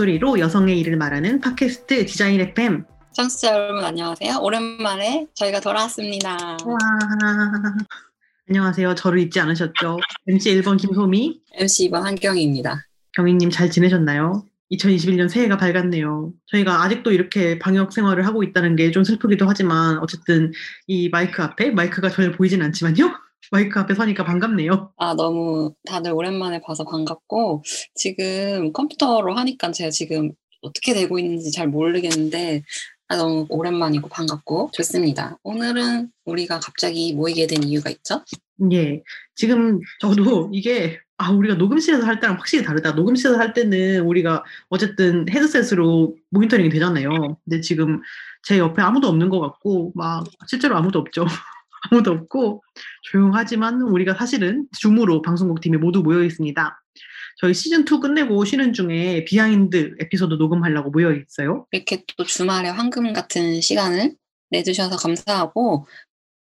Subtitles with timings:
[0.00, 2.84] 목소리로 여성의 일을 말하는 팟캐스트 디자인 FM.
[3.12, 4.38] 청취자 여러분 안녕하세요.
[4.40, 6.32] 오랜만에 저희가 돌아왔습니다.
[6.64, 6.78] 와.
[8.48, 8.94] 안녕하세요.
[8.94, 9.98] 저를 잊지 않으셨죠?
[10.26, 12.86] MC 1번 김소미, MC 2번 한경희입니다.
[13.16, 14.44] 경희님 잘 지내셨나요?
[14.72, 16.32] 2021년 새해가 밝았네요.
[16.46, 20.52] 저희가 아직도 이렇게 방역 생활을 하고 있다는 게 좀 슬프기도 하지만 어쨌든
[20.86, 23.12] 이 마이크 앞에 마이크가 전혀 보이진 않지만요.
[23.50, 24.92] 마이크 앞에 서니까 반갑네요.
[24.96, 27.62] 아, 너무 다들 오랜만에 봐서 반갑고,
[27.94, 30.32] 지금 컴퓨터로 하니까 제가 지금
[30.62, 32.62] 어떻게 되고 있는지 잘 모르겠는데,
[33.08, 35.38] 아, 너무 오랜만이고 반갑고 좋습니다.
[35.42, 38.22] 오늘은 우리가 갑자기 모이게 된 이유가 있죠?
[38.72, 39.02] 예.
[39.34, 42.92] 지금 저도 이게 아, 우리가 녹음실에서 할 때랑 확실히 다르다.
[42.92, 47.36] 녹음실에서 할 때는 우리가 어쨌든 헤드셋으로 모니터링이 되잖아요.
[47.44, 48.00] 근데 지금
[48.42, 51.26] 제 옆에 아무도 없는 것 같고, 막, 실제로 아무도 없죠.
[51.82, 52.62] 아무도 없고,
[53.10, 56.82] 조용하지만 우리가 사실은 Zoom으로 방송국 팀이 모두 모여 있습니다.
[57.38, 61.66] 저희 시즌2 끝내고 쉬는 중에 behind 에피소드 녹음하려고 모여 있어요.
[61.72, 64.14] 이렇게 또 주말에 황금 같은 시간을
[64.50, 65.86] 내주셔서 감사하고,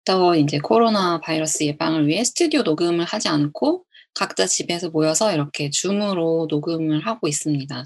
[0.07, 3.85] 또 이제 코로나 바이러스 예방을 위해 스튜디오 녹음을 하지 않고
[4.15, 7.83] 각자 집에서 모여서 이렇게 Zoom으로 녹음을 하고 있습니다.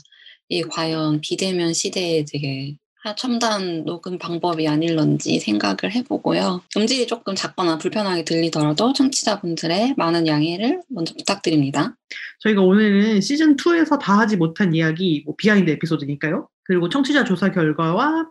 [0.51, 2.77] 이 과연 비대면 시대에 되게
[3.17, 6.61] 첨단 녹음 방법이 아닐런지 생각을 해보고요.
[6.77, 11.97] 음질이 조금 작거나 불편하게 들리더라도 청취자분들의 많은 양해를 먼저 부탁드립니다.
[12.41, 16.49] 저희가 오늘은 시즌2에서 다 하지 못한 이야기, 뭐 behind 에피소드니까요.
[16.65, 18.27] 그리고 청취자 조사 결과와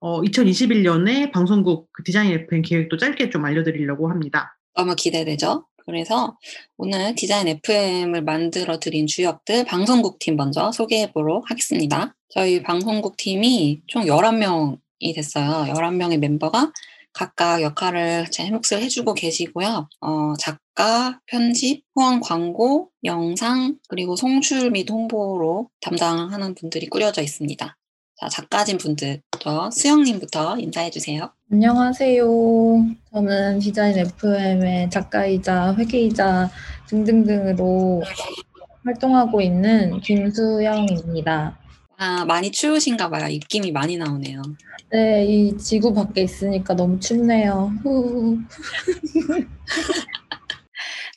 [0.00, 4.56] 어, 2021년에 방송국 그 디자인 FM 계획도 짧게 좀 알려드리려고 합니다.
[4.74, 5.66] 너무 기대되죠?
[5.86, 6.38] 그래서
[6.76, 12.14] 오늘 디자인 FM을 만들어 드린 주역들 방송국 팀 먼저 소개해 보도록 하겠습니다.
[12.28, 15.72] 저희 방송국 팀이 총 11명이 됐어요.
[15.72, 16.72] 11명의 멤버가
[17.12, 19.88] 각각 역할을 제 몫을 해주고 계시고요.
[20.00, 27.76] 어, 작가, 편집, 후원 광고, 영상, 그리고 송출 및 홍보로 담당하는 분들이 꾸려져 있습니다.
[28.24, 31.30] 자, 작가진 분들부터 수영님부터 인사해 주세요.
[31.52, 32.24] 안녕하세요.
[33.12, 36.48] 저는 디자인 FM의 작가이자 회계이자
[36.88, 38.02] 등등등으로
[38.84, 41.58] 활동하고 있는 김수영입니다.
[41.98, 43.28] 아, 많이 추우신가 봐요.
[43.28, 44.40] 입김이 많이 나오네요.
[44.90, 47.72] 네, 이 지구 밖에 있으니까 너무 춥네요.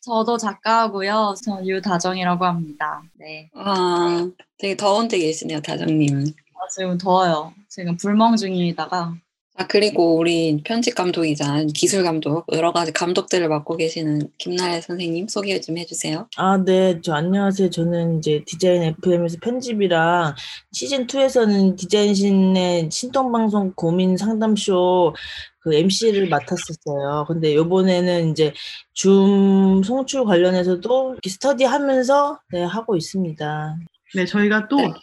[0.02, 1.36] 저도 작가하고요.
[1.42, 3.02] 저 유다정이라고 합니다.
[3.18, 3.50] 네.
[3.56, 6.47] 아, 되게 더운 데 계시네요, 다정님은.
[6.60, 7.54] 아, 지금 더워요.
[7.70, 9.16] 지금 불멍 중이다가.
[9.60, 15.60] 아, 그리고 우리 편집 감독이자 기술 감독, 여러 가지 감독들을 맡고 계시는 김나래 선생님 소개
[15.60, 16.28] 좀 해주세요.
[16.38, 17.02] 아, 네.
[17.02, 17.72] 저 안녕하세요.
[17.72, 20.36] 저는 이제 디자인 FM에서 편집이랑
[20.76, 25.16] 시즌2에서는 디자인신의 신통방송 고민 상담쇼
[25.60, 27.26] 그 MC를 맡았었어요.
[27.28, 28.54] 근데 요번에는 이제
[28.94, 33.78] 줌 송출 관련해서도 스터디 하면서 네, 하고 있습니다.
[34.16, 34.94] 네, 저희가 또 네.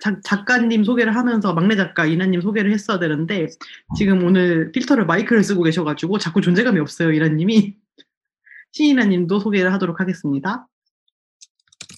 [0.00, 3.48] 작, 작가님 소개를 하면서 막내 작가 이나님 소개를 했어야 되는데
[3.96, 7.76] 지금 오늘 필터를 마이크를 쓰고 계셔가지고 자꾸 존재감이 없어요 이나님이
[8.72, 10.66] 신이나님도 소개를 하도록 하겠습니다.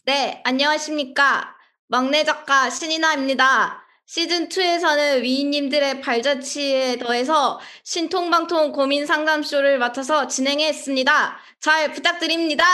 [0.06, 1.54] 네 안녕하십니까
[1.88, 3.84] 막내 작가 신이나입니다.
[4.06, 11.38] 시즌 2에서는 위인님들의 발자취에 더해서 신통방통 고민 상담쇼를 맡아서 진행했습니다.
[11.60, 12.64] 잘 부탁드립니다.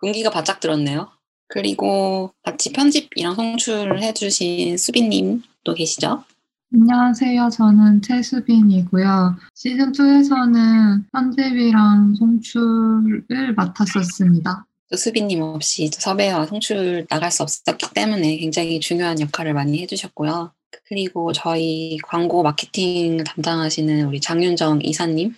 [0.00, 1.12] 공기가 바짝 들었네요.
[1.52, 6.24] 그리고 같이 편집이랑 송출을 해주신 수빈님도 계시죠?
[6.72, 7.50] 안녕하세요.
[7.50, 9.36] 저는 최수빈이고요.
[9.54, 14.64] 시즌2에서는 편집이랑 송출을 맡았었습니다.
[14.96, 20.52] 수빈님 없이 섭외와 송출 나갈 수 없었기 때문에 굉장히 중요한 역할을 많이 해주셨고요.
[20.88, 25.34] 그리고 저희 광고 마케팅을 담당하시는 우리 장윤정 이사님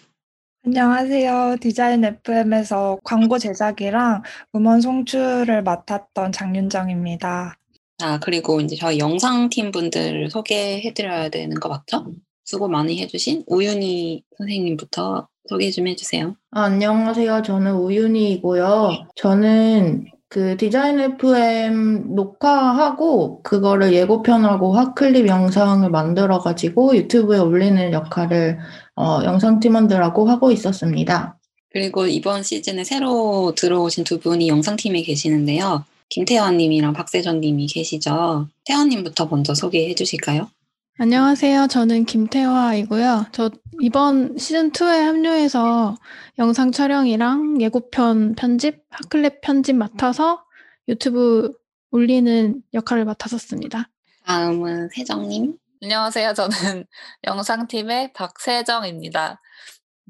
[0.66, 1.56] 안녕하세요.
[1.60, 4.22] 디자인 FM에서 광고 제작이랑
[4.54, 7.58] 음원 송출을 맡았던 장윤정입니다.
[8.02, 12.06] 아, 그리고 이제 저희 영상팀 분들을 소개해드려야 되는 거 맞죠?
[12.46, 16.34] 수고 많이 해주신 우윤희 선생님부터 소개 좀 해주세요.
[16.52, 17.42] 아, 안녕하세요.
[17.42, 19.08] 저는 우윤희이고요.
[19.16, 28.58] 저는 그 디자인 FM 녹화하고 그거를 예고편하고 화클립 영상을 만들어가지고 유튜브에 올리는 역할을
[28.96, 31.38] 어, 영상 팀원들하고 하고 있었습니다.
[31.70, 35.84] 그리고 이번 시즌에 새로 들어오신 두 분이 영상팀에 계시는데요.
[36.10, 38.48] 김태환님이랑 박세전님이 계시죠.
[38.64, 40.48] 태환님부터 먼저 소개해 주실까요?
[40.96, 41.66] 안녕하세요.
[41.66, 43.26] 저는 김태화이고요.
[43.32, 43.50] 저
[43.80, 45.96] 이번 시즌2에 합류해서
[46.38, 50.44] 영상 촬영이랑 예고편 편집, 핫클랩 편집 맡아서
[50.86, 51.52] 유튜브
[51.90, 53.88] 올리는 역할을 맡았었습니다.
[54.24, 55.56] 다음은 세정님.
[55.84, 56.32] 안녕하세요.
[56.32, 56.86] 저는
[57.24, 59.38] 영상팀의 박세정입니다.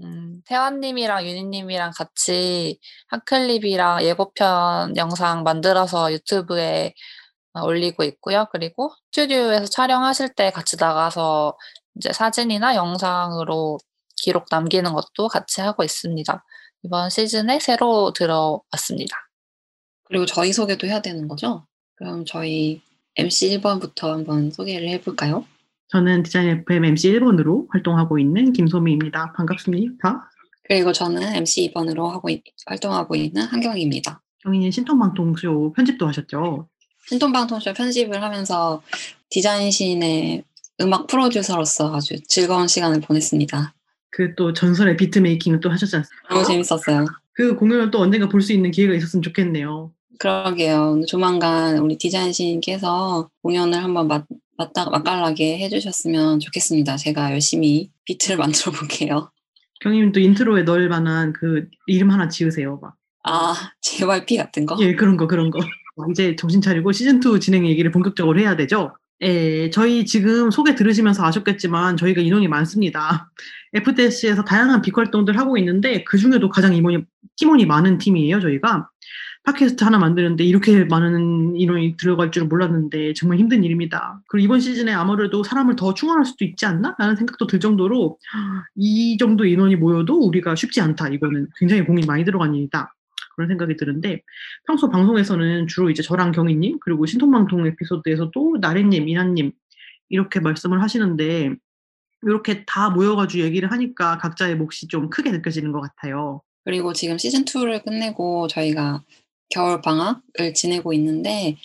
[0.05, 2.79] 음, 태환님이랑 윤희님이랑 같이
[3.09, 6.95] 핫클립이랑 예고편 영상 만들어서 유튜브에
[7.55, 8.47] 어, 올리고 있고요.
[8.53, 11.59] 그리고 스튜디오에서 촬영하실 때 같이 나가서
[11.97, 13.79] 이제 사진이나 영상으로
[14.15, 16.45] 기록 남기는 것도 같이 하고 있습니다.
[16.85, 19.17] 이번 시즌에 새로 들어왔습니다.
[20.05, 21.67] 그리고 저희 소개도 해야 되는 거죠?
[21.97, 22.81] 그럼 저희
[23.17, 25.45] MC 1번부터 한번 소개를 해볼까요?
[25.89, 29.33] 저는 디자인 FM MC 1번으로 활동하고 있는 김소미입니다.
[29.37, 30.31] 반갑습니다.
[30.65, 34.23] 그리고 저는 MC 2번으로 하고 있- 활동하고 있는 한경입니다.
[34.43, 36.69] 경희는 신통방통쇼 편집도 하셨죠?
[37.07, 38.83] 신통방통쇼 편집을 하면서
[39.31, 40.45] 디자인신의
[40.81, 43.75] 음악 프로듀서로서 아주 즐거운 시간을 보냈습니다.
[44.11, 46.29] 그 또 전설의 비트 메이킹을 또 하셨지 않습니까?
[46.35, 47.05] 너무 재밌었어요.
[47.33, 49.93] 그 공연을 또 언젠가 볼 수 있는 기회가 있었으면 좋겠네요.
[50.21, 51.03] 그러게요.
[51.09, 54.07] 조만간 우리 디자인신께서 공연을 한번
[54.57, 56.97] 맛, 맛다, 맛깔나게 해주셨으면 좋겠습니다.
[56.97, 59.31] 제가 열심히 비트를 만들어 볼게요.
[59.81, 62.79] 경희님 또 intro에 넣을 만한 그 이름 하나 지으세요.
[62.81, 62.95] 막.
[63.25, 64.77] 아, JYP 같은 거?
[64.81, 65.59] 예, 그런 거, 그런 거.
[66.11, 68.95] 이제 정신 차리고 시즌2 진행 얘기를 본격적으로 해야 되죠?
[69.23, 73.31] 예, 저희 지금 소개 들으시면서 아셨겠지만 저희가 인원이 많습니다.
[73.73, 77.05] FDS에서 다양한 빅 활동들 하고 있는데 그 중에도 가장 임원이,
[77.37, 78.89] 팀원이 많은 팀이에요, 저희가.
[79.45, 84.23] 팟캐스트 하나 만드는데 이렇게 많은 인원이 들어갈 줄은 몰랐는데 정말 힘든 일입니다.
[84.27, 86.97] 그리고 이번 시즌에 아무래도 사람을 더 충원할 수도 있지 않나?
[86.99, 88.19] 라는 생각도 들 정도로
[88.75, 91.09] 이 정도 인원이 모여도 우리가 쉽지 않다.
[91.09, 92.95] 이거는 굉장히 공이 많이 들어간 일이다.
[93.37, 94.23] 그런 생각이 드는데
[94.67, 99.53] 평소 방송에서는 주로 이제 저랑 경희님 그리고 신통방송 에피소드에서도 나래님, 이나님
[100.09, 101.55] 이렇게 말씀을 하시는데
[102.23, 106.41] 이렇게 다 모여가지고 얘기를 하니까 각자의 몫이 좀 크게 느껴지는 것 같아요.
[106.65, 109.03] 그리고 지금 시즌2를 끝내고 저희가
[109.55, 111.57] 겨울 방학을 지내고 있는데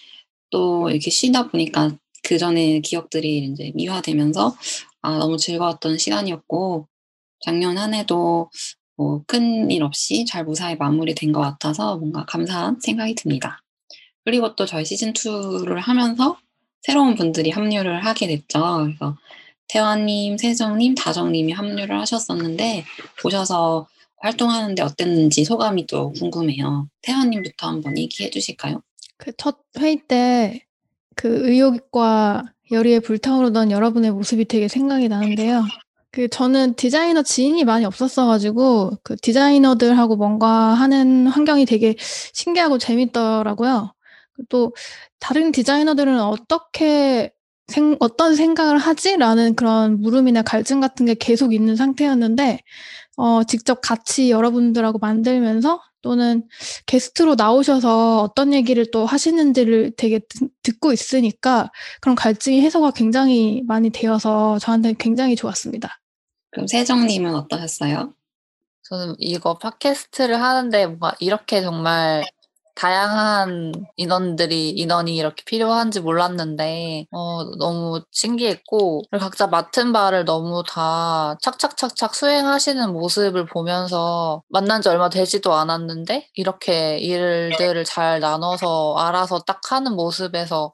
[0.52, 4.56] 또 이렇게 쉬다 보니까 그 전에 기억들이 이제 미화되면서
[5.02, 6.88] 아, 너무 즐거웠던 시간이었고
[7.46, 8.52] 작년 한 해도
[8.98, 13.62] 뭐 큰 일 없이 잘 무사히 마무리된 것 같아서 뭔가 감사한 생각이 듭니다.
[14.26, 16.38] 그리고 또 저희 시즌 2를 하면서
[16.82, 18.84] 새로운 분들이 합류를 하게 됐죠.
[18.86, 19.18] 그래서
[19.70, 22.86] 태화님, 세정님, 다정님이 합류를 하셨었는데
[23.22, 23.88] 보셔서
[24.22, 26.88] 활동하는데 어땠는지 소감이 또 궁금해요.
[27.02, 28.82] 태화님부터 한번 얘기해 주실까요?
[29.18, 30.62] 그 첫 회의 때
[31.16, 35.66] 그 의욕과 열의에 불타오르던 여러분의 모습이 되게 생각이 나는데요.
[36.12, 43.94] 그 저는 디자이너 지인이 많이 없었어가지고 그 디자이너들하고 뭔가 하는 환경이 되게 신기하고 재밌더라고요.
[44.50, 44.74] 또
[45.20, 47.32] 다른 디자이너들은 어떻게
[47.70, 52.60] 생, 어떤 생각을 하지라는 그런 물음이나 갈증 같은 게 계속 있는 상태였는데
[53.18, 56.48] 어, 직접 같이 여러분들하고 만들면서 또는
[56.86, 63.90] 게스트로 나오셔서 어떤 얘기를 또 하시는지를 되게 듣- 듣고 있으니까 그런 갈증이 해소가 굉장히 많이
[63.90, 66.00] 되어서 저한테 굉장히 좋았습니다.
[66.52, 68.14] 그럼 세정님은 어떠셨어요?
[68.84, 72.24] 저는 이거 팟캐스트를 하는데 뭔가 이렇게 정말
[72.80, 82.16] 다양한 인원들이 인원이 이렇게 필요한지 몰랐는데 어, 너무 신기했고 각자 맡은 바를 너무 다 착착착착
[82.16, 89.94] 수행하시는 모습을 보면서 만난 지 얼마 되지도 않았는데 이렇게 일들을 잘 나눠서 알아서 딱 하는
[89.98, 90.72] 모습에서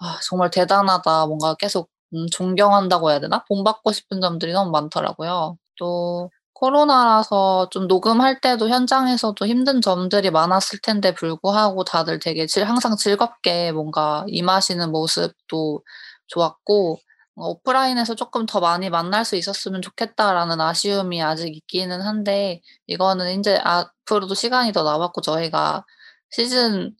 [0.00, 3.44] 아, 정말 대단하다 뭔가 계속 음, 존경한다고 해야 되나?
[3.44, 5.56] 본받고 싶은 점들이 너무 많더라고요.
[5.78, 6.30] 또
[6.60, 13.70] 코로나라서 좀 녹음할 때도 현장에서도 힘든 점들이 많았을 텐데 불구하고 다들 되게 질- 항상 즐겁게
[13.72, 15.82] 뭔가 임하시는 모습도
[16.26, 16.98] 좋았고
[17.36, 23.58] 어, 오프라인에서 조금 더 많이 만날 수 있었으면 좋겠다라는 아쉬움이 아직 있기는 한데 이거는 이제
[23.62, 25.84] 앞으로도 시간이 더 남았고 저희가
[26.30, 26.92] 시즌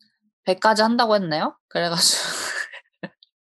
[0.44, 1.56] 100까지 한다고 했나요?
[1.68, 2.22] 그래가지고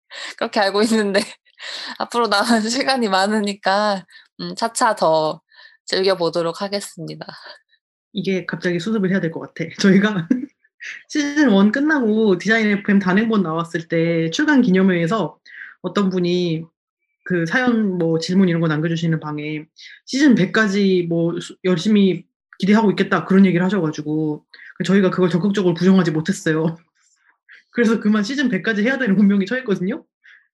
[0.37, 1.19] 그렇게 알고 있는데
[1.99, 4.05] 앞으로 남은 시간이 많으니까
[4.41, 5.41] 음, 차차 더
[5.85, 7.25] 즐겨보도록 하겠습니다.
[8.13, 9.65] 이게 갑자기 수습을 해야 될 것 같아.
[9.81, 10.27] 저희가
[11.09, 15.37] 시즌 1 끝나고 디자인 FM 단행본 나왔을 때 출간 기념회에서
[15.81, 16.63] 어떤 분이
[17.25, 19.65] 그 사연 뭐 질문 이런 거 남겨주시는 방에
[20.05, 22.25] 시즌 100까지 뭐 수- 열심히
[22.59, 24.45] 기대하고 있겠다 그런 얘기를 하셔가지고
[24.85, 26.77] 저희가 그걸 적극적으로 부정하지 못했어요.
[27.71, 30.05] 그래서 그만 시즌 100까지 해야 되는 운명이 처했거든요.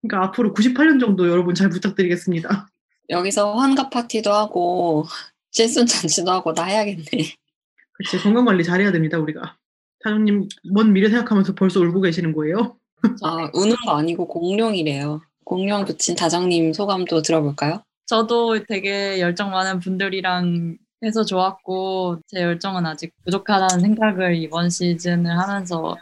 [0.01, 2.67] 그러니까 앞으로 98년 정도 여러분 잘 부탁드리겠습니다.
[3.09, 5.05] 여기서 환갑 파티도 하고
[5.51, 7.05] 실순 잔치도 하고 다 해야겠네.
[7.93, 9.55] 그치 건강 관리 잘해야 됩니다 우리가.
[10.03, 12.77] 사장님 먼 미래 생각하면서 벌써 울고 계시는 거예요?
[13.23, 15.21] 아, 우는 거 아니고 공룡이래요.
[15.43, 17.83] 공룡 붙인 다정님 소감도 들어볼까요?
[18.05, 25.95] 저도 되게 열정 많은 분들이랑 해서 좋았고 제 열정은 아직 부족하다는 생각을 이번 시즌을 하면서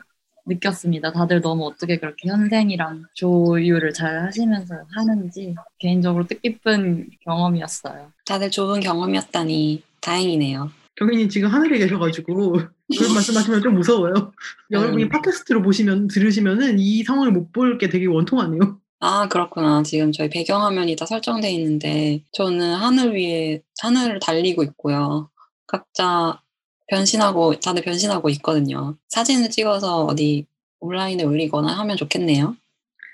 [0.45, 1.11] 느꼈습니다.
[1.13, 8.11] 다들 너무 어떻게 그렇게 현생이랑 조율을 잘 하시면서 하는지 개인적으로 뜻깊은 경험이었어요.
[8.25, 10.69] 다들 좋은 경험이었다니 다행이네요.
[10.95, 12.69] 경희님 지금 하늘에 계셔가지고 그런
[13.15, 14.31] 말씀하시면 좀 무서워요.
[14.71, 18.79] 여러분이 팟캐스트로 보시면 들으시면은 이 상황을 못 볼 게 되게 원통하네요.
[18.99, 19.83] 아, 그렇구나.
[19.83, 25.29] 지금 저희 배경화면이 다 설정돼 있는데 저는 하늘 위에 하늘을 달리고 있고요.
[25.67, 26.39] 각자
[26.87, 28.97] 변신하고 다들 변신하고 있거든요.
[29.09, 30.45] 사진을 찍어서 어디
[30.79, 32.55] 온라인에 올리거나 하면 좋겠네요.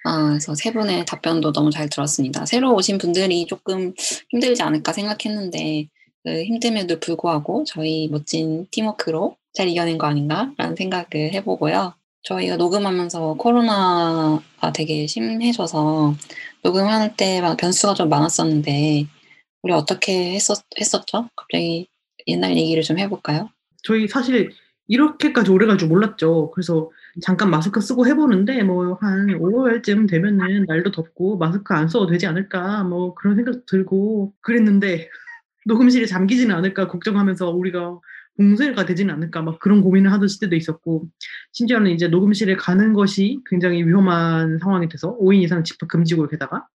[0.05, 2.45] 아, 그래서 세 분의 답변도 너무 잘 들었습니다.
[2.45, 3.93] 새로 오신 분들이 조금
[4.29, 5.88] 힘들지 않을까 생각했는데
[6.23, 11.93] 그 힘듦에도 불구하고 저희 멋진 팀워크로 잘 이겨낸 거 아닌가라는 생각을 해보고요.
[12.23, 16.15] 저희가 녹음하면서 코로나가 되게 심해져서
[16.63, 19.05] 녹음할 때 막 변수가 좀 많았었는데
[19.63, 21.29] 우리 어떻게 했었, 했었죠?
[21.35, 21.88] 갑자기
[22.27, 23.49] 옛날 얘기를 좀 해볼까요?
[23.83, 24.51] 저희 사실
[24.88, 26.51] 이렇게까지 오래 갈 줄 몰랐죠.
[26.51, 26.89] 그래서
[27.21, 32.83] 잠깐 마스크 쓰고 해보는데 뭐 한 5월쯤 되면은 날도 덥고 마스크 안 써도 되지 않을까
[32.83, 35.09] 뭐 그런 생각 들고 그랬는데
[35.67, 38.00] 녹음실에 잠기지는 않을까 걱정하면서 우리가
[38.38, 41.07] 봉쇄가 되지는 않을까 막 그런 고민을 하던 시대도 있었고
[41.51, 46.65] 심지어는 이제 녹음실에 가는 것이 굉장히 위험한 상황이 돼서 5인 이상 집합 금지고 게다가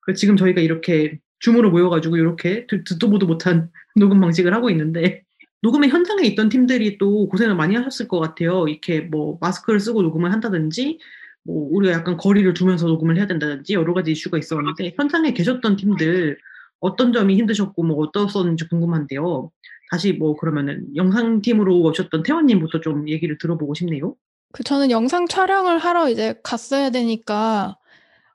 [0.00, 5.22] 그래서 지금 저희가 이렇게 줌으로 모여가지고 이렇게 듣도 보도 못한 녹음 방식을 하고 있는데
[5.62, 8.66] 녹음의 현장에 있던 팀들이 또 고생을 많이 하셨을 것 같아요.
[8.68, 10.98] 이렇게 뭐 마스크를 쓰고 녹음을 한다든지
[11.44, 16.36] 뭐 우리가 약간 거리를 두면서 녹음을 해야 된다든지 여러 가지 이슈가 있었는데 현장에 계셨던 팀들
[16.80, 19.50] 어떤 점이 힘드셨고 뭐 어떠셨는지 궁금한데요.
[19.90, 24.16] 다시 뭐 그러면은 영상팀으로 오셨던 태원님부터 좀 얘기를 들어보고 싶네요.
[24.52, 27.78] 그 저는 영상 촬영을 하러 이제 갔어야 되니까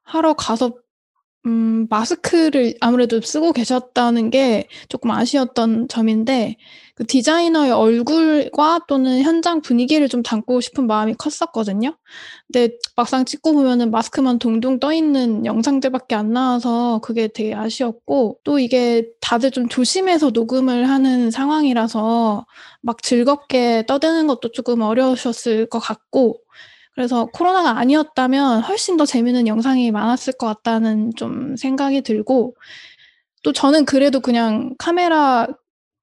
[0.03, 0.77] 하러 가서
[1.45, 6.57] 음, 마스크를 아무래도 쓰고 계셨다는 게 조금 아쉬웠던 점인데,
[6.95, 11.95] 그 디자이너의 얼굴과 또는 현장 분위기를 좀 담고 싶은 마음이 컸었거든요.
[12.51, 18.59] 근데 막상 찍고 보면은 마스크만 동동 떠 있는 영상들밖에 안 나와서 그게 되게 아쉬웠고, 또
[18.59, 22.45] 이게 다들 좀 조심해서 녹음을 하는 상황이라서
[22.81, 26.39] 막 즐겁게 떠드는 것도 조금 어려우셨을 것 같고,
[26.97, 32.55] 그래서 코로나가 아니었다면 훨씬 더 재밌는 영상이 많았을 것 같다는 좀 생각이 들고
[33.43, 35.47] 또 저는 그래도 그냥 카메라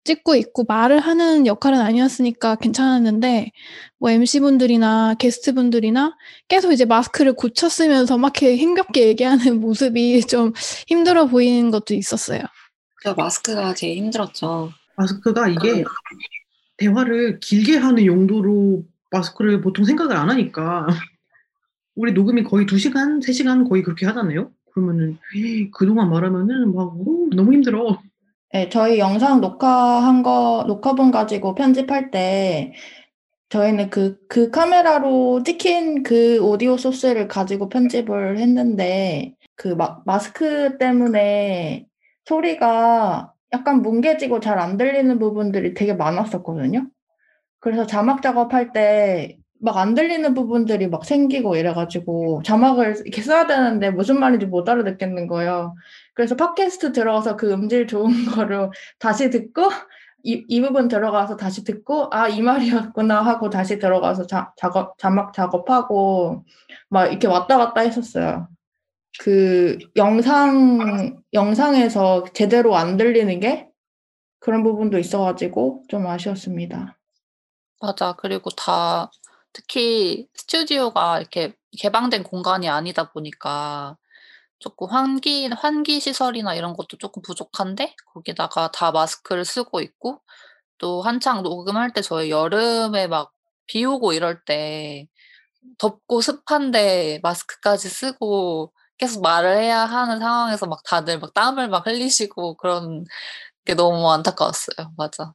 [0.05, 3.51] 찍고 있고 말을 하는 역할은 아니었으니까 괜찮았는데
[3.99, 6.15] 뭐 MC분들이나 게스트분들이나
[6.47, 10.53] 계속 이제 마스크를 고쳐 쓰면서 막 이렇게 힘겹게 얘기하는 모습이 좀
[10.87, 12.41] 힘들어 보이는 것도 있었어요.
[13.03, 14.71] 그 마스크가 제일 힘들었죠.
[14.95, 15.83] 마스크가 이게
[16.77, 20.87] 대화를 길게 하는 용도로 마스크를 보통 생각을 안 하니까
[21.95, 24.51] 우리 녹음이 거의 2시간, 3시간 거의 그렇게 하잖아요.
[24.73, 25.19] 그러면은
[25.73, 27.99] 그동안 말하면은 막 오, 너무 힘들어.
[28.53, 32.73] 네, 저희 영상 녹화한 거 녹화본 가지고 편집할 때
[33.51, 41.87] 저희는 그, 그 카메라로 찍힌 그 오디오 소스를 가지고 편집을 했는데 그 마, 마스크 때문에
[42.25, 46.89] 소리가 약간 뭉개지고 잘 안 들리는 부분들이 되게 많았었거든요.
[47.65, 53.91] 그래서 자막 작업할 때 막 안 들리는 부분들이 막 생기고 이래가지고 자막을 이렇게 써야 되는데
[53.91, 55.75] 무슨 말인지 못 알아듣겠는 거예요.
[56.15, 59.71] 그래서 팟캐스트 들어가서 그 음질 좋은 거를 다시 듣고
[60.23, 65.33] 이, 이 부분 들어가서 다시 듣고 아 이 말이었구나 하고 다시 들어가서 자, 작업 자막
[65.33, 66.45] 작업하고
[66.91, 68.49] 막 이렇게 왔다 갔다 했었어요.
[69.21, 73.69] 그 영상 영상에서 제대로 안 들리는 게
[74.41, 76.99] 그런 부분도 있어가지고 좀 아쉬웠습니다.
[77.85, 78.13] 맞아.
[78.15, 79.11] 그리고 다
[79.53, 83.97] 특히 스튜디오가 이렇게 개방된 공간이 아니다 보니까
[84.61, 90.21] 조금 환기 환기 시설이나 이런 것도 조금 부족한데 거기다가 다 마스크를 쓰고 있고
[90.79, 93.33] 또 한창 녹음할 때 저희 여름에 막
[93.69, 95.09] 비 오고 이럴 때
[95.79, 102.57] 덥고 습한데 마스크까지 쓰고 계속 말을 해야 하는 상황에서 막 다들 막 땀을 막 흘리시고
[102.57, 103.05] 그런
[103.67, 104.95] 게 너무 안타까웠어요.
[104.99, 105.35] 맞아.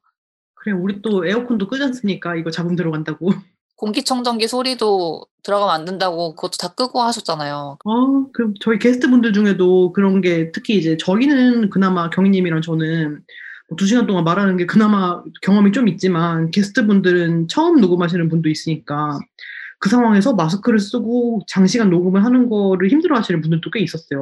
[0.69, 2.35] 그래 우리 또 에어컨도 끄지 않습니까?
[2.35, 3.31] 이거 잡음 들어간다고.
[3.75, 7.77] 공기청정기 소리도 들어가면 안 된다고 그것도 다 끄고 하셨잖아요.
[7.83, 13.21] 어, 그럼 저희 게스트분들 중에도 그런 게 특히 이제 저희는 그나마 경희님이랑 저는
[13.69, 19.17] 뭐두 시간 동안 말하는 게 그나마 경험이 좀 있지만 게스트분들은 처음 녹음하시는 분도 있으니까
[19.79, 24.21] 그 상황에서 마스크를 쓰고 장시간 녹음을 하는 거를 힘들어 하시는 분들도 꽤 있었어요.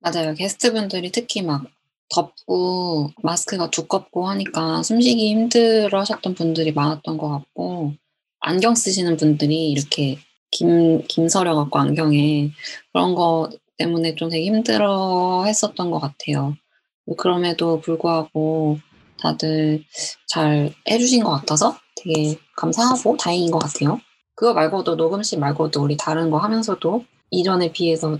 [0.00, 0.32] 맞아요.
[0.34, 1.66] 게스트분들이 특히 막
[2.10, 7.94] 덥고 마스크가 두껍고 하니까 숨쉬기 힘들어 하셨던 분들이 많았던 것 같고
[8.40, 10.18] 안경 쓰시는 분들이 이렇게
[10.50, 12.50] 김, 김서려 갖고 안경에
[12.92, 16.56] 그런 거 때문에 좀 되게 힘들어 했었던 것 같아요.
[17.16, 18.78] 그럼에도 불구하고
[19.20, 19.84] 다들
[20.28, 24.00] 잘 해주신 것 같아서 되게 감사하고 다행인 것 같아요.
[24.34, 28.18] 그거 말고도 녹음실 말고도 우리 다른 거 하면서도 이전에 비해서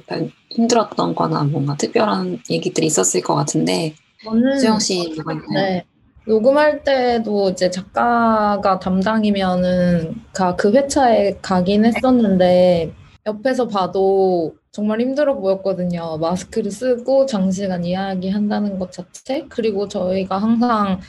[0.50, 5.46] 힘들었던 거나 뭔가 특별한 얘기들이 있었을 것 같은데 저는 수영 씨 뭐가 있나요?
[5.54, 5.84] 네.
[6.26, 12.92] 녹음할 때도 이제 작가가 담당이면은 가- 그 회차에 가긴 했었는데
[13.26, 16.18] 옆에서 봐도 정말 힘들어 보였거든요.
[16.18, 19.46] 마스크를 쓰고 장시간 이야기한다는 것 자체.
[19.48, 21.00] 그리고 저희가 항상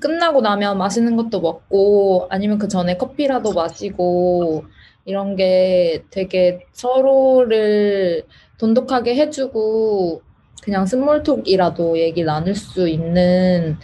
[0.00, 4.64] 끝나고 나면 맛있는 것도 먹고 아니면 그 전에 커피라도 마시고
[5.08, 8.26] 이런 게 되게 서로를
[8.58, 10.20] 돈독하게 해주고
[10.62, 13.78] 그냥 스몰톡이라도 얘기 나눌 수 있는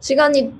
[0.00, 0.54] 시간이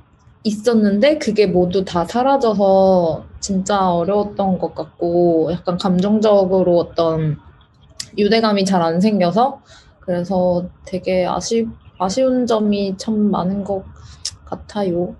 [0.45, 7.39] 있었는데 그게 모두 다 사라져서 진짜 어려웠던 것 같고 약간 감정적으로 어떤
[8.19, 9.63] 유대감이 잘 안 생겨서
[10.01, 11.67] 그래서 되게 아쉬,
[11.99, 13.85] 아쉬운 점이 참 많은 것
[14.45, 15.17] 같아요.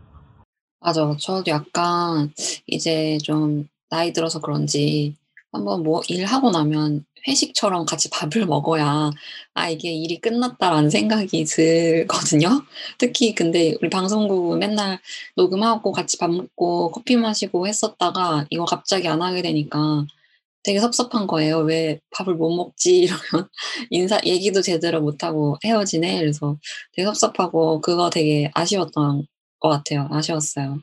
[0.81, 1.17] 맞아.
[1.19, 2.33] 저도 약간
[2.67, 5.15] 이제 좀 나이 들어서 그런지
[5.53, 9.11] 한번 뭐 일하고 나면 회식처럼 같이 밥을 먹어야
[9.55, 12.65] 아, 이게 일이 끝났다라는 생각이 들거든요.
[12.99, 15.01] 특히 근데 우리 방송국은 맨날
[15.37, 20.07] 녹음하고 같이 밥 먹고 커피 마시고 했었다가 이거 갑자기 안 하게 되니까
[20.63, 21.59] 되게 섭섭한 거예요.
[21.61, 22.99] 왜 밥을 못 먹지?
[23.33, 23.49] 이러면
[23.91, 26.19] 인사, 얘기도 제대로 못 하고 헤어지네.
[26.21, 26.59] 그래서
[26.93, 29.27] 되게 섭섭하고 그거 되게 아쉬웠던
[29.61, 30.09] 것 같아요.
[30.11, 30.81] 아쉬웠어요.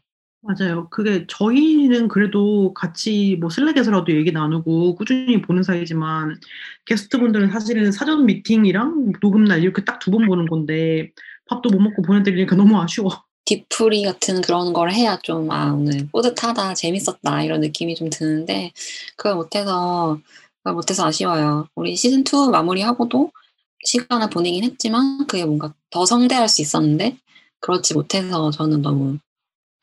[0.47, 0.87] 맞아요.
[0.91, 6.39] 그게 저희는 그래도 같이 뭐 슬랙에서라도 얘기 나누고 꾸준히 보는 사이지만
[6.85, 11.11] 게스트분들은 사실은 사전 미팅이랑 녹음날 이렇게 딱 두 번 보는 건데
[11.49, 13.09] 밥도 못 먹고 보내드리니까 너무 아쉬워.
[13.45, 18.71] 뒤풀이 같은 그런 걸 해야 좀, 아, 오늘 뿌듯하다, 재밌었다, 이런 느낌이 좀 드는데,
[19.15, 20.19] 그걸 못해서,
[20.63, 21.67] 그걸 못해서 아쉬워요.
[21.75, 23.31] 우리 시즌2 마무리하고도
[23.83, 27.17] 시간을 보내긴 했지만, 그게 뭔가 더 성대할 수 있었는데,
[27.59, 29.19] 그렇지 못해서 저는 너무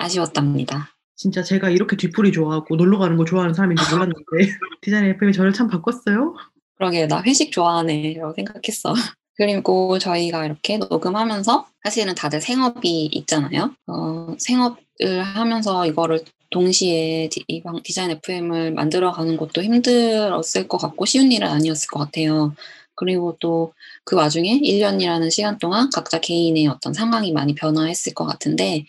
[0.03, 0.89] 아쉬웠답니다.
[1.17, 4.23] 진짜 제가 이렇게 뒤풀이 좋아하고 놀러 가는 거 좋아하는 사람인지 몰랐는데
[4.81, 6.35] 디자인 FM이 저를 참 바꿨어요.
[6.77, 8.93] 그러게, 나 회식 좋아하네, 라고 생각했어.
[9.37, 13.75] 그리고 저희가 이렇게 녹음하면서 사실은 다들 생업이 있잖아요.
[13.87, 21.07] 어, 생업을 하면서 이거를 동시에 디, 이 방- 디자인 FM을 만들어가는 것도 힘들었을 것 같고
[21.07, 22.55] 쉬운 일은 아니었을 것 같아요.
[22.95, 23.73] 그리고 또
[24.05, 28.85] 그 와중에 1년이라는 시간 동안 각자 개인의 어떤 상황이 많이 변화했을 것 같은데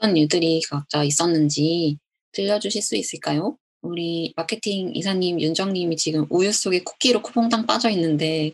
[0.00, 1.98] 어떤 일들이 각자 있었는지
[2.32, 3.58] 들려주실 수 있을까요?
[3.82, 8.52] 우리 마케팅 이사님, 윤정님이 지금 우유 속에 쿠키로 코봉당 빠져 있는데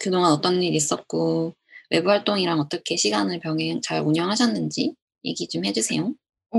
[0.00, 1.54] 그동안 어떤 일 있었고
[1.90, 6.12] 외부 활동이랑 어떻게 시간을 병행 잘 운영하셨는지 얘기 좀 해주세요.
[6.54, 6.58] 어,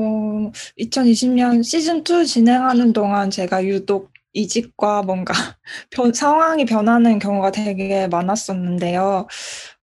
[0.80, 5.34] 2020년 시즌 2 진행하는 동안 제가 유독 이직과 뭔가
[5.92, 9.28] 변- 상황이 변하는 경우가 되게 많았었는데요.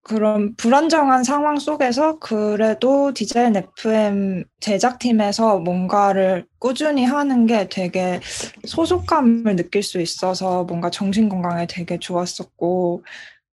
[0.03, 8.21] 그런 불안정한 상황 속에서 그래도 디자인 FM 제작팀에서 뭔가를 꾸준히 하는 게 되게
[8.67, 13.05] 소속감을 느낄 수 있어서 뭔가 정신 건강에 되게 좋았었고,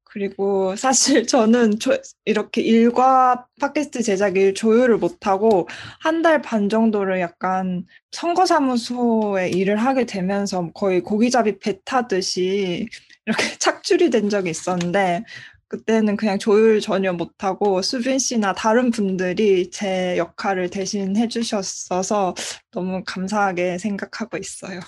[0.05, 5.67] 그리고 사실 저는 조- 이렇게 일과 팟캐스트 제작 일 조율을 못하고
[6.01, 12.87] 한 달 반 정도를 약간 선거사무소에 일을 하게 되면서 거의 고기잡이 배 타듯이
[13.25, 15.23] 이렇게 착출이 된 적이 있었는데
[15.67, 22.35] 그때는 그냥 조율 전혀 못하고 수빈 씨나 다른 분들이 제 역할을 대신 해주셨어서
[22.71, 24.79] 너무 감사하게 생각하고 있어요.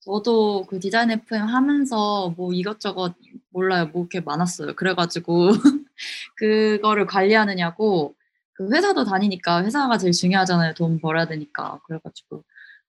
[0.00, 3.14] 저도 그 디자인 FM 하면서 뭐 이것저것
[3.50, 3.90] 몰라요.
[3.92, 4.74] 뭐 이렇게 많았어요.
[4.74, 5.50] 그래가지고
[6.36, 8.14] 그거를 관리하느냐고
[8.54, 10.74] 그 회사도 다니니까 회사가 제일 중요하잖아요.
[10.74, 11.80] 돈 벌어야 되니까.
[11.86, 12.44] 그래가지고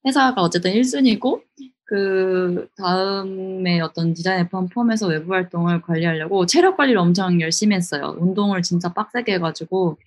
[0.06, 1.42] 회사가 어쨌든 1순위고
[1.90, 8.16] 그 다음에 어떤 디자인 FM 포함해서 외부 활동을 관리하려고 체력 관리를 엄청 열심히 했어요.
[8.20, 9.98] 운동을 진짜 빡세게 해가지고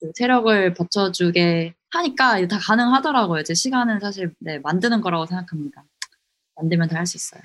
[0.00, 3.42] 그 체력을 받쳐주게 하니까 다 가능하더라고요.
[3.42, 5.84] 제 시간은 사실 네, 만드는 거라고 생각합니다.
[6.56, 7.42] 만들면 다 할 수 있어요.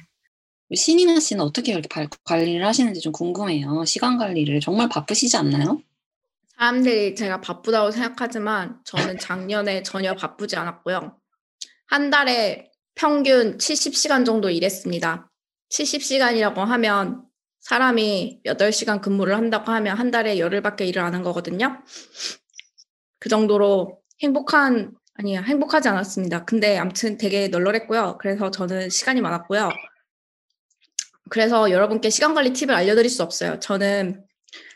[0.73, 3.83] 신이나 씨는 어떻게 그렇게 발- 관리를 하시는지 좀 궁금해요.
[3.83, 5.81] 시간 관리를 정말 바쁘시지 않나요?
[6.57, 11.17] 사람들이 제가 바쁘다고 생각하지만 저는 작년에 전혀 바쁘지 않았고요.
[11.87, 15.29] 한 달에 평균 70시간 정도 일했습니다.
[15.69, 17.23] 70시간이라고 하면
[17.61, 21.81] 사람이 8시간 근무를 한다고 하면 한 달에 열흘밖에 일을 안 한 거거든요.
[23.19, 26.45] 그 정도로 행복한, 아니, 행복하지 않았습니다.
[26.45, 28.17] 근데 아무튼 되게 널널했고요.
[28.19, 29.69] 그래서 저는 시간이 많았고요.
[31.29, 33.59] 그래서 여러분께 시간 관리 팁을 알려드릴 수 없어요.
[33.59, 34.25] 저는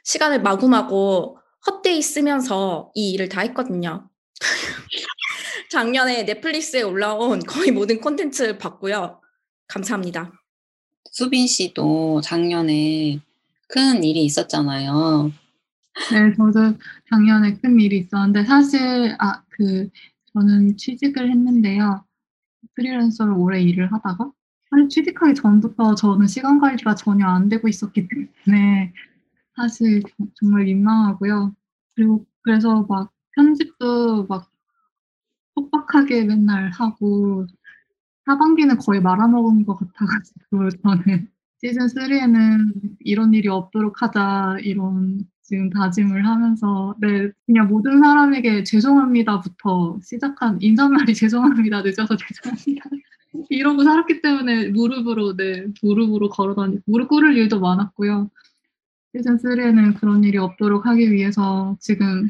[0.03, 4.09] 시간을 마구마구 헛되이 쓰면서 이 일을 다 했거든요.
[5.69, 9.19] 작년에 넷플릭스에 올라온 거의 모든 콘텐츠 봤고요.
[9.67, 10.31] 감사합니다.
[11.11, 13.19] 수빈 씨도 작년에
[13.67, 15.31] 큰 일이 있었잖아요.
[16.11, 16.77] 네, 저도
[17.09, 19.89] 작년에 큰 일이 있었는데 사실 아, 그
[20.33, 22.05] 저는 취직을 했는데요.
[22.75, 24.31] 프리랜서로 오래 일을 하다가
[24.69, 28.93] 사실 취직하기 전부터 저는 시간 관리가 전혀 안 되고 있었기 때문에
[29.55, 31.53] 사실 정- 정말 민망하고요.
[31.95, 34.49] 그리고 그래서 막 편집도 막
[35.57, 37.47] 촉박하게 맨날 하고
[38.25, 41.27] 하반기는 거의 말아먹은 것 같아가지고 저는
[41.59, 49.99] 시즌 3에는 이런 일이 없도록 하자 이런 지금 다짐을 하면서 네 그냥 모든 사람에게 죄송합니다부터
[50.03, 52.89] 시작한 인사말이 죄송합니다 늦어서 죄송합니다
[53.49, 58.29] 이러고 살았기 때문에 무릎으로 네 무릎으로 걸어다니 무릎 꿇을 일도 많았고요.
[59.15, 62.29] 시즌 3에는 그런 일이 없도록 하기 위해서 지금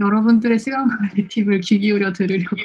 [0.00, 2.56] 여러분들의 시간 관리 팁을 귀 기울여 들으려고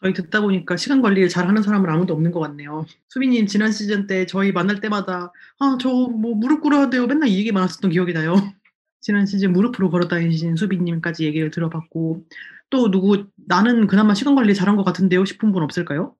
[0.00, 2.86] 저희 듣다 보니까 시간 관리를 잘하는 사람은 아무도 없는 것 같네요.
[3.08, 7.36] 수빈님 지난 시즌 때 저희 만날 때마다 아 저 뭐 무릎 꿇어야 돼요 맨날 이
[7.38, 8.34] 얘기 많았었던 기억이 나요.
[9.00, 12.24] 지난 시즌 무릎으로 걸어다니신 수빈님까지 얘기를 들어봤고
[12.70, 16.14] 또 누구 나는 그나마 시간 관리 잘한 것 같은데요 싶은 분 없을까요?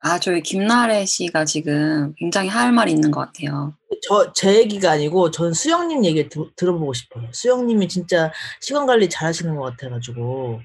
[0.00, 3.74] 아, 저희 김나래 씨가 지금 굉장히 할 말이 있는 것 같아요.
[4.06, 7.28] 저, 제 얘기가 아니고, 전 수영님 얘기 들, 들어보고 싶어요.
[7.32, 10.60] 수영님이 진짜 시간 관리 잘 하시는 것 같아가지고.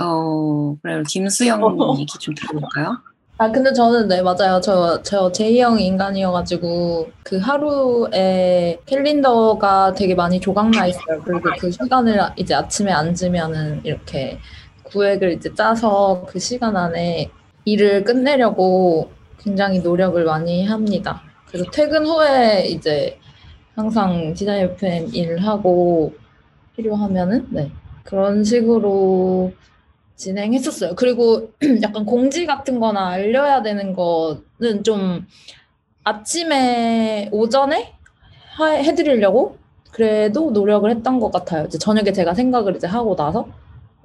[0.00, 1.02] 어, 그래요.
[1.08, 1.60] 김수영
[2.00, 2.98] 얘기 좀 들어볼까요?
[3.38, 4.60] 아, 근데 저는, 네, 맞아요.
[4.60, 11.20] 저, 저 제2형 인간이어가지고, 그 하루에 캘린더가 되게 많이 조각나 있어요.
[11.24, 14.38] 그리고 그 시간을 이제 아침에 앉으면은 이렇게
[14.84, 17.30] 구획을 이제 짜서 그 시간 안에
[17.64, 21.22] 일을 끝내려고 굉장히 노력을 많이 합니다.
[21.52, 23.18] 그래서 퇴근 후에 이제
[23.74, 26.14] 항상 디자인 FM 일을 하고
[26.76, 27.70] 필요하면은, 네,
[28.04, 29.52] 그런 식으로
[30.16, 30.94] 진행했었어요.
[30.96, 35.26] 그리고 약간 공지 같은 거나 알려야 되는 거는 좀
[36.04, 37.92] 아침에, 오전에
[38.56, 39.58] 하- 해드리려고
[39.90, 41.66] 그래도 노력을 했던 것 같아요.
[41.66, 43.46] 이제 저녁에 제가 생각을 이제 하고 나서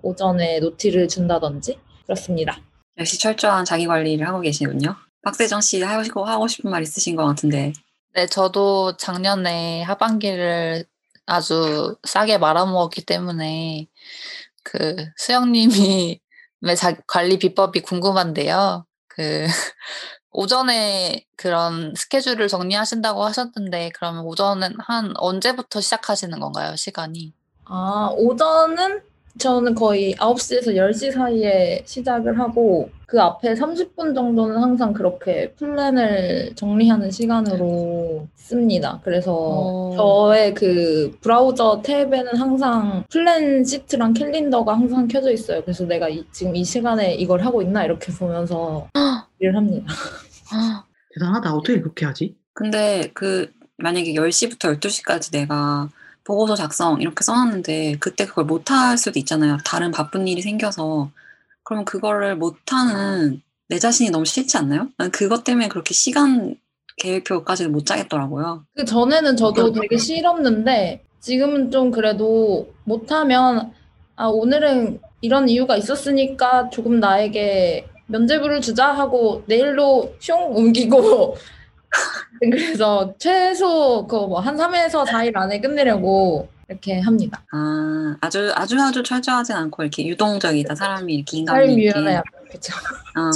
[0.01, 2.57] 오전에 노티를 준다든지 그렇습니다.
[2.97, 4.95] 역시 철저한 자기 관리를 하고 계시군요.
[5.27, 7.73] 박세정 씨 하시고 하고 싶은 말 있으신 것 같은데.
[8.13, 10.85] 네, 저도 작년에 하반기를
[11.25, 13.87] 아주 싸게 말아먹었기 때문에
[14.63, 16.21] 그 수영님이
[17.07, 18.85] 관리 비법이 궁금한데요.
[19.09, 19.45] 그
[20.31, 27.33] 오전에 그런 스케줄을 정리하신다고 하셨는데 그러면 오전은 한 언제부터 시작하시는 건가요, 시간이?
[27.65, 29.01] 아, 오전은
[29.37, 37.11] 저는 거의 9시에서 10시 사이에 시작을 하고 그 앞에 30분 정도는 항상 그렇게 플랜을 정리하는
[37.11, 38.99] 시간으로 씁니다.
[39.03, 39.93] 그래서 어.
[39.95, 45.61] 저의 그 브라우저 탭에는 항상 플랜 시트랑 캘린더가 항상 켜져 있어요.
[45.61, 48.87] 그래서 내가 이- 지금 이 시간에 이걸 하고 있나 이렇게 보면서
[49.39, 49.93] 일을 합니다.
[51.13, 51.53] 대단하다.
[51.55, 52.35] 어떻게 그렇게 하지?
[52.53, 55.89] 근데 그 만약에 10시부터 12시까지 내가
[56.27, 59.57] 보고서 작성 이렇게 써놨는데 그때 그걸 못 할 수도 있잖아요.
[59.65, 61.09] 다른 바쁜 일이 생겨서.
[61.63, 64.89] 그러면 그거를 못하는 내 자신이 너무 싫지 않나요?
[64.97, 66.55] 난 그것 때문에 그렇게 시간
[66.97, 68.65] 계획표까지는 못 짜겠더라고요.
[68.75, 73.71] 그 전에는 저도 되게 싫었는데 지금은 좀 그래도 못하면
[74.15, 81.37] 아 오늘은 이런 이유가 있었으니까 조금 나에게 면죄부를 주자 하고 내일로 슝 옮기고
[82.39, 87.43] 그래서 최소 그뭐한 3에서 4일 안에 끝내려고 이렇게 합니다.
[87.51, 90.75] 아, 아주 아주 아주 철저하진 않고 이렇게 유동적이다.
[90.75, 91.77] 사람이 이렇게 인간이.
[91.77, 92.73] 유연해야 그렇죠.
[93.15, 93.31] 어,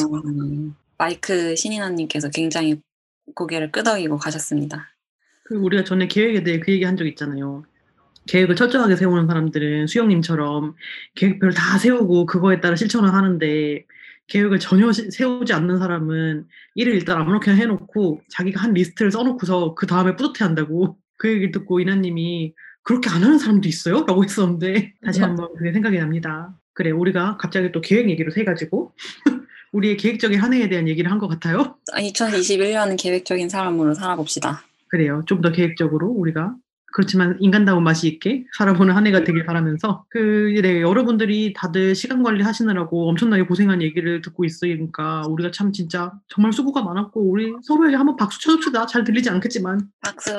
[0.97, 2.81] 마이크 신인아님께서 굉장히
[3.33, 4.89] 고개를 끄덕이고 가셨습니다.
[5.45, 7.63] 그 우리가 전에 계획에 대해 그 얘기 한 적 있잖아요.
[8.27, 10.75] 계획을 철저하게 세우는 사람들은 수영님처럼
[11.15, 13.85] 계획표를 다 세우고 그거에 따라 실천을 하는데
[14.31, 19.85] 계획을 전혀 시- 세우지 않는 사람은 일을 일단 아무렇게나 해놓고 자기가 한 리스트를 써놓고서 그
[19.87, 24.05] 다음에 뿌듯해한다고 그 얘기를 듣고 이나님이 그렇게 안 하는 사람도 있어요?
[24.07, 26.57] 라고 했었는데 다시 한번 그게 생각이 납니다.
[26.73, 28.93] 그래 우리가 갑자기 또 계획 얘기로 해가지고
[29.73, 31.75] 우리의 계획적인 한 해에 대한 얘기를 한 것 같아요.
[31.93, 34.63] 2021년은 계획적인 사람으로 살아봅시다.
[34.87, 35.23] 그래요.
[35.27, 36.55] 좀 더 계획적으로 우리가
[36.93, 42.43] 그렇지만 인간다운 맛이 있게 살아보는 한 해가 되길 바라면서 그 네, 여러분들이 다들 시간 관리
[42.43, 48.15] 하시느라고 엄청나게 고생한 얘기를 듣고 있으니까 우리가 참 진짜 정말 수고가 많았고 우리 서로에게 한번
[48.15, 48.85] 박수 쳐줍시다.
[48.87, 50.31] 잘 들리지 않겠지만 박수.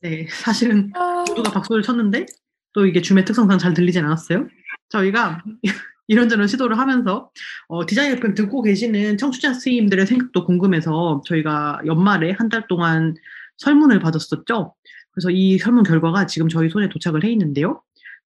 [0.00, 0.92] 네 사실은
[1.28, 2.26] 모두가 박수를 쳤는데
[2.72, 4.46] 또 이게 줌의 특성상 잘 들리진 않았어요.
[4.90, 5.42] 저희가
[6.08, 7.30] 이런저런 시도를 하면서
[7.68, 13.14] 어, 디자인 FM 듣고 계시는 청취자 스님들의 생각도 궁금해서 저희가 연말에 한 달 동안
[13.58, 14.74] 설문을 받았었죠.
[15.16, 17.80] 그래서 이 설문 결과가 지금 저희 손에 도착을 해 있는데요.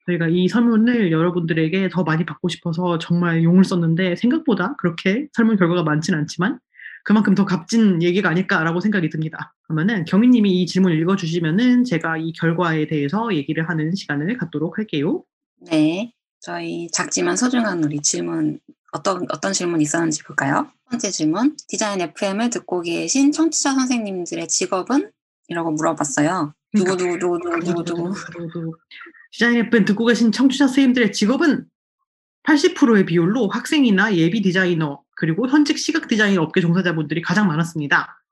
[0.07, 5.83] 저희가 이 설문을 여러분들에게 더 많이 받고 싶어서 정말 용을 썼는데 생각보다 그렇게 설문 결과가
[5.83, 6.59] 많진 않지만
[7.03, 9.53] 그만큼 더 값진 얘기가 아닐까라고 생각이 듭니다.
[9.67, 15.23] 그러면은 경희님이 이 질문 읽어주시면은 제가 이 결과에 대해서 얘기를 하는 시간을 갖도록 할게요.
[15.69, 16.11] 네.
[16.39, 18.59] 저희 작지만 소중한 우리 질문
[18.93, 20.71] 어떤 어떤 질문 있었는지 볼까요?
[20.85, 21.55] 첫 번째 질문.
[21.67, 25.11] 디자인 FM을 듣고 계신 청취자 선생님들의 직업은?
[25.49, 26.53] 이라고 물어봤어요.
[26.73, 28.13] 누구 누구 누구 누구 누구 누구.
[28.53, 28.77] 누구
[29.31, 31.65] 디자인 FM 듣고 계신 청취자 선생님들의 직업은
[32.43, 38.23] 80%의 비율로 학생이나 예비 디자이너 그리고 현직 시각 디자인 업계 종사자분들이 가장 많았습니다.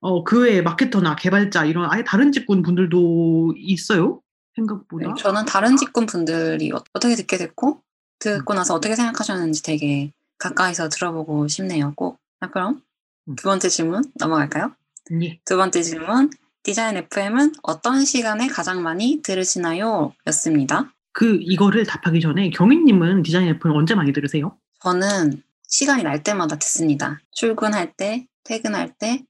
[0.00, 4.20] 어, 그 외에 마케터나 개발자 이런 아예 다른 직군 분들도 있어요.
[4.54, 5.08] 생각보다.
[5.08, 7.82] 네, 저는 다른 직군 분들이 어- 어떻게 듣게 됐고
[8.18, 11.92] 듣고 나서 어떻게 생각하셨는지 되게 가까이서 들어보고 싶네요.
[11.96, 12.18] 꼭.
[12.40, 12.82] 자, 그럼
[13.28, 13.36] 음.
[13.36, 14.74] 두 번째 질문 넘어갈까요?
[15.22, 15.38] 예.
[15.44, 16.30] 두 번째 질문.
[16.64, 20.14] 디자인 FM은 어떤 시간에 가장 많이 들으시나요?
[20.28, 20.94] 였습니다.
[21.12, 24.56] 그 이거를 답하기 전에 경희님은 디자인 FM 언제 많이 들으세요?
[24.82, 27.20] 저는 시간이 날 때마다 듣습니다.
[27.32, 29.22] 출근할 때, 퇴근할 때,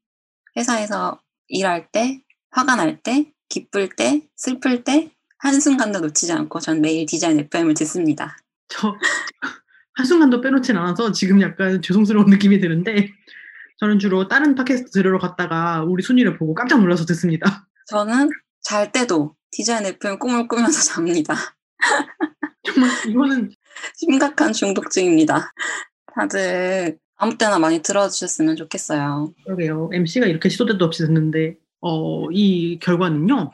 [0.57, 7.05] 회사에서 일할 때, 화가 날 때, 기쁠 때, 슬플 때, 한순간도 놓치지 않고 전 매일
[7.05, 8.37] 디자인 FM을 듣습니다.
[8.69, 8.95] 저
[9.95, 13.11] 한순간도 빼놓진 않아서 지금 약간 죄송스러운 느낌이 드는데
[13.77, 17.67] 저는 주로 다른 팟캐스트 들으러 갔다가 우리 순위를 보고 깜짝 놀라서 듣습니다.
[17.87, 21.35] 저는 잘 때도 디자인 FM 꿈을 꾸면서 잡니다.
[22.63, 23.51] 정말 이거는
[23.97, 25.53] 심각한 중독증입니다.
[26.15, 29.35] 다들 아무 때나 많이 들어주셨으면 좋겠어요.
[29.45, 29.91] 그러게요.
[29.93, 33.53] MC가 이렇게 시도 때도 없이 듣는데 어, 이 결과는요.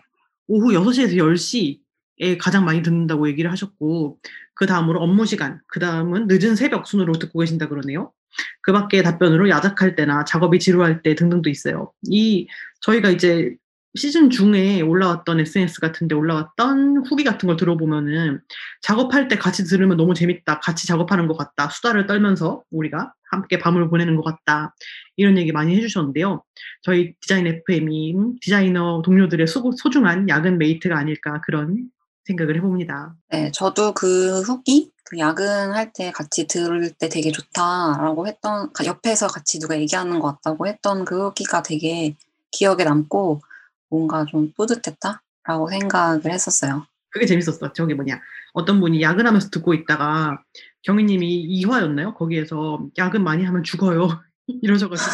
[0.48, 4.18] 오후 6시에서 10시에 가장 많이 듣는다고 얘기를 하셨고
[4.54, 8.12] 그 다음으로 업무 시간, 그 다음은 늦은 새벽 순으로 듣고 계신다 그러네요.
[8.62, 11.92] 그 밖에 답변으로 야작할 때나 작업이 지루할 때 등등도 있어요.
[12.08, 12.46] 이
[12.80, 13.56] 저희가 이제
[13.96, 18.40] 시즌 중에 올라왔던 SNS 같은데 올라왔던 후기 같은 걸 들어보면은
[18.82, 20.60] 작업할 때 같이 들으면 너무 재밌다.
[20.60, 21.68] 같이 작업하는 것 같다.
[21.68, 24.74] 수다를 떨면서 우리가 함께 밤을 보내는 것 같다.
[25.16, 26.42] 이런 얘기 많이 해주셨는데요.
[26.82, 31.90] 저희 디자인 FM이 디자이너 동료들의 소, 소중한 야근 mate가 아닐까 그런
[32.30, 33.14] 생각을 해봅니다.
[33.30, 39.26] 네, 저도 그 후기, 그 야근할 때 같이 들을 때 되게 좋다라고 했던, 가- 옆에서
[39.26, 42.16] 같이 누가 얘기하는 것 같다고 했던 그 후기가 되게
[42.52, 43.40] 기억에 남고
[43.88, 46.86] 뭔가 좀 뿌듯했다라고 생각을 했었어요.
[47.10, 47.72] 그게 재밌었어.
[47.72, 48.20] 저기 뭐냐.
[48.52, 50.42] 어떤 분이 야근하면서 듣고 있다가
[50.82, 52.14] 경희님이 이화였나요?
[52.14, 54.08] 거기에서 야근 많이 하면 죽어요.
[54.46, 55.10] 이러셔가지고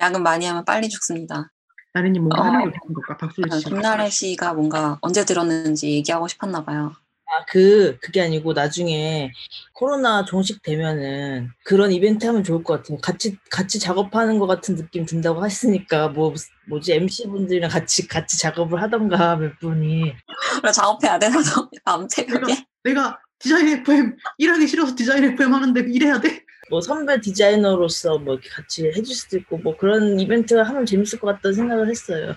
[0.00, 1.50] 야근 많이 하면 빨리 죽습니다.
[1.94, 2.44] 나린님 뭔가 어.
[2.44, 3.16] 하나를 듣는 걸까?
[3.16, 3.70] 박수를 아, 치시고.
[3.70, 6.92] 김나래 씨가 뭔가 언제 들었는지 얘기하고 싶었나 봐요.
[7.26, 9.32] 아, 그, 그게 아니고 나중에
[9.72, 12.98] 코로나 종식되면은 그런 이벤트 하면 좋을 것 같아요.
[12.98, 16.34] 같이, 같이 작업하는 것 같은 느낌 든다고 하시니까 뭐,
[16.68, 20.12] 뭐지, MC분들이랑 같이, 같이 작업을 하던가 몇 분이.
[20.60, 22.66] 그래 작업해야 돼서 밤 새벽에.
[22.82, 26.43] 내가 디자인 FM 일하기 싫어서 디자인 FM 하는데 일해야 돼?
[26.70, 31.54] 뭐 선배 디자이너로서 뭐 같이 해줄 수도 있고 뭐 그런 이벤트 하면 재밌을 것 같다는
[31.54, 32.34] 생각을 했어요.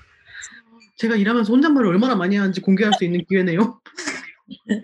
[0.97, 3.79] 제가 일하면서 혼잣말을 얼마나 많이 하는지 공개할 수 있는 기회네요.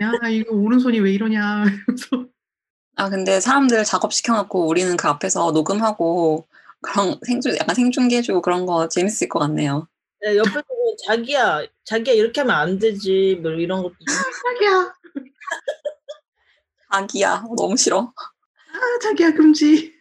[0.01, 1.65] 야 이거 오른손이 왜 이러냐
[2.95, 6.47] 아 근데 사람들 작업 시켜놓고 우리는 그 앞에서 녹음하고
[6.81, 9.87] 그런 생중 약간 생중계해주고 그런 거 재밌을 것 같네요.
[10.21, 14.93] 네, 옆에서 뭐 자기야, 자기야 이렇게 하면 안 되지 뭐 이런 것도 좀 자기야
[16.91, 18.13] 자기야 너무 싫어.
[18.73, 19.93] 아 자기야 금지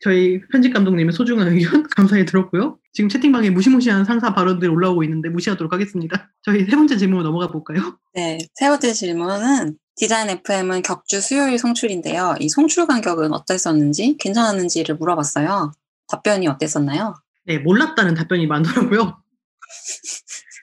[0.00, 2.78] 저희 편집 감독님의 소중한 의견 감사히 들었고요.
[2.92, 6.32] 지금 채팅방에 무시무시한 상사 발언들 올라오고 있는데 무시하도록 하겠습니다.
[6.42, 7.98] 저희 세 번째 질문으로 넘어가 볼까요?
[8.14, 12.36] 네, 세 번째 질문은 디자인 FM은 격주 수요일 송출인데요.
[12.40, 15.72] 이 송출 간격은 어땠었는지 괜찮았는지를 물어봤어요.
[16.08, 17.14] 답변이 어땠었나요?
[17.44, 19.22] 네 몰랐다는 답변이 많더라고요.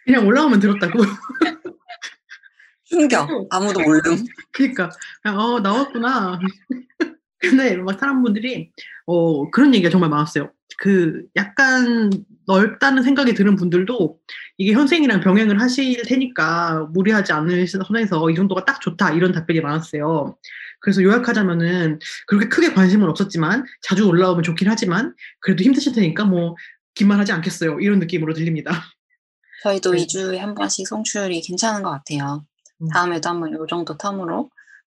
[0.06, 1.00] 그냥 올라오면 들었다고.
[2.89, 3.30] 충격.
[3.50, 4.02] 아무도 모름.
[4.52, 4.89] 그러니까
[5.21, 6.39] 그냥, 어 나왔구나.
[7.39, 8.71] 근데 막 사람분들이
[9.06, 10.52] 어 그런 얘기가 정말 많았어요.
[10.80, 12.12] 그 약간
[12.45, 14.19] 넓다는 생각이 드는 분들도
[14.58, 20.38] 이게 현생이랑 병행을 하실 테니까 무리하지 않을 선에서 이 정도가 딱 좋다 이런 답변이 많았어요.
[20.80, 26.56] 그래서 요약하자면은 그렇게 크게 관심은 없었지만 자주 올라오면 좋긴 하지만 그래도 힘드실 테니까 뭐
[26.93, 28.84] 기만하지 않겠어요 이런 느낌으로 들립니다.
[29.63, 30.06] 저희도 네.
[30.06, 32.45] 2주에 한 번씩 송출이 괜찮은 것 같아요.
[32.82, 32.90] 음.
[32.90, 34.50] 다음에도 한번 이 정도 텀으로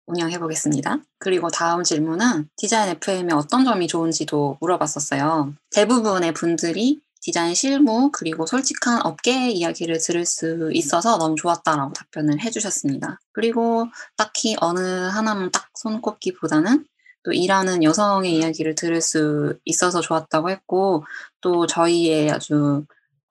[0.08, 1.00] 운영해 보겠습니다.
[1.18, 5.54] 그리고 다음 질문은 디자인 FM의 어떤 점이 좋은지도 물어봤었어요.
[5.72, 13.20] 대부분의 분들이 디자인 실무 그리고 솔직한 업계 이야기를 들을 수 있어서 너무 좋았다라고 답변을 해주셨습니다.
[13.32, 16.86] 그리고 딱히 어느 하나만 딱 손꼽기보다는
[17.24, 21.04] 또 일하는 여성의 이야기를 들을 수 있어서 좋았다고 했고
[21.42, 22.86] 또 저희의 아주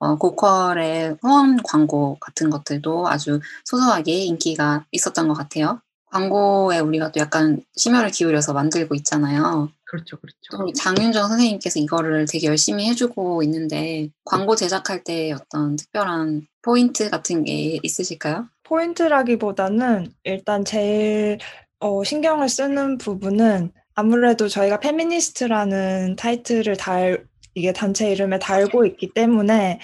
[0.05, 5.81] 어, 고퀄의 후원 광고 같은 것들도 아주 소소하게 인기가 있었던 것 같아요.
[6.11, 9.71] 광고에 우리가 또 약간 심혈을 기울여서 만들고 있잖아요.
[9.85, 10.37] 그렇죠, 그렇죠.
[10.51, 17.43] 또 장윤정 선생님께서 이거를 되게 열심히 해주고 있는데 광고 제작할 때 어떤 특별한 포인트 같은
[17.45, 18.47] 게 있으실까요?
[18.65, 21.39] 포인트라기보다는 일단 제일
[21.81, 29.81] 어, 신경을 쓰는 부분은 아무래도 저희가 페미니스트라는 타이틀을 달, 이게 단체 이름에 달고 있기 때문에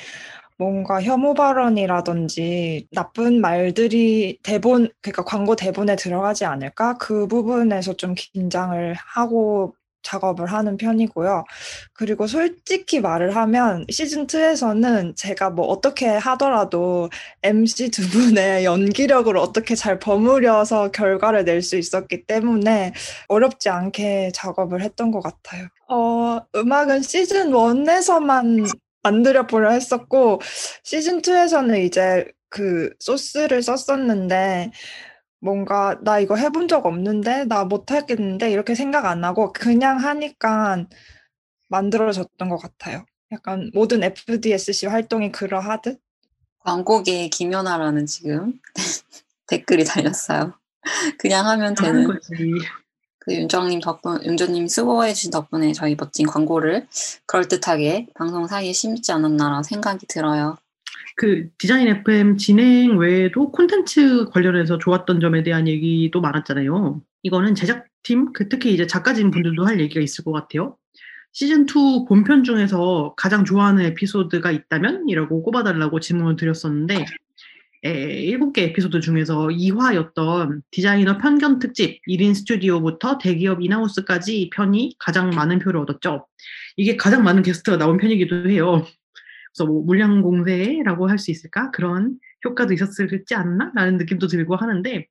[0.59, 6.99] 뭔가 혐오 발언이라든지 나쁜 말들이 대본, 그러니까 광고 대본에 들어가지 않을까?
[6.99, 11.45] 그 부분에서 좀 긴장을 하고 작업을 하는 편이고요.
[11.93, 17.11] 그리고 솔직히 말을 하면 시즌2에서는 제가 뭐 어떻게 하더라도
[17.43, 22.93] MC 두 분의 연기력을 어떻게 잘 버무려서 결과를 낼 수 있었기 때문에
[23.29, 25.69] 어렵지 않게 작업을 했던 것 같아요.
[25.91, 28.71] 어, 음악은 시즌 1에서만
[29.03, 30.41] 만들어 보려 했었고,
[30.85, 34.71] 시즌 2에서는 이제 그 소스를 썼었는데,
[35.41, 40.87] 뭔가 나 이거 해본 적 없는데 나 못하겠는데 이렇게 생각 안 하고 그냥 하니까
[41.69, 43.07] 만들어졌던 것 같아요.
[43.33, 45.99] 약간 모든 FDSC 활동이 그러하듯.
[46.59, 48.61] 광고계 김연아라는 지금
[49.47, 50.53] 댓글이 달렸어요.
[51.19, 52.35] 그냥 하면 되는 거지.
[53.21, 56.87] 그 윤정님 덕분, 윤정님 수고해 주신 덕분에 저희 멋진 광고를
[57.27, 60.57] 그럴듯하게 방송 사이에 심지 않았나라는 생각이 들어요.
[61.17, 67.03] 그 디자인 FM 진행 외에도 콘텐츠 관련해서 좋았던 점에 대한 얘기도 많았잖아요.
[67.23, 70.77] 이거는 제작팀, 그 특히 이제 작가진 분들도 할 얘기가 있을 것 같아요.
[71.35, 75.09] 시즌2 본편 중에서 가장 좋아하는 에피소드가 있다면?
[75.09, 77.05] 이라고 꼽아달라고 질문을 드렸었는데,
[77.85, 85.59] 에, 7개 에피소드 중에서 2화였던 디자이너 편견 특집 1인 스튜디오부터 대기업 인하우스까지 편이 가장 많은
[85.61, 86.27] 표를 얻었죠.
[86.77, 88.85] 이게 가장 많은 게스트가 나온 편이기도 해요.
[89.55, 91.71] 그래서 뭐 물량 공세라고 할 수 있을까?
[91.71, 93.71] 그런 효과도 있었을지 않나?
[93.75, 95.07] 라는 느낌도 들고 하는데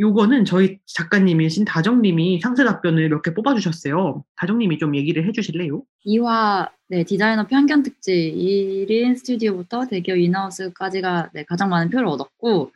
[0.00, 4.24] 요거는 저희 작가님이신 다정님이 상세 답변을 몇 개 뽑아주셨어요.
[4.36, 5.82] 다정님이 좀 얘기를 해주실래요?
[6.06, 12.72] 2화 네, 디자이너 편견 특집 1인 스튜디오부터 대기업 인하우스까지가 네, 가장 많은 표를 얻었고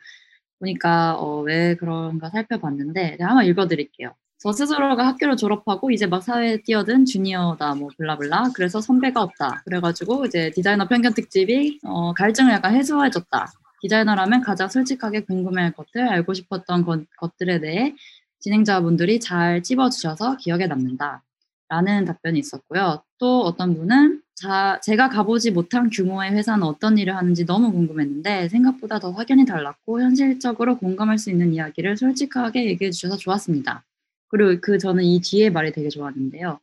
[0.59, 4.13] 보니까 어, 왜 그런가 살펴봤는데 네, 한번 읽어드릴게요.
[4.39, 10.25] 저 스스로가 학교를 졸업하고 이제 막 사회에 뛰어든 주니어다 뭐 블라블라 그래서 선배가 없다 그래가지고
[10.27, 13.47] 이제 디자이너 편견 특집이 어, 갈증을 약간 해소해줬다
[13.81, 17.95] 디자이너라면 가장 솔직하게 궁금해할 것들 알고 싶었던 것, 것들에 대해
[18.39, 21.23] 진행자분들이 잘 찝어주셔서 기억에 남는다
[21.69, 27.43] 라는 답변이 있었고요 또 어떤 분은 자, 제가 가보지 못한 규모의 회사는 어떤 일을 하는지
[27.43, 33.83] 너무 궁금했는데 생각보다 더 확연히 달랐고 현실적으로 공감할 수 있는 이야기를 솔직하게 얘기해 주셔서 좋았습니다.
[34.27, 36.59] 그리고 그 저는 이 뒤에 말이 되게 좋았는데요.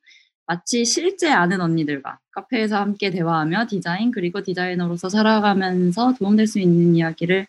[0.46, 7.46] 마치 실제 아는 언니들과 카페에서 함께 대화하며 디자인 그리고 디자이너로서 살아가면서 도움될 수 있는 이야기를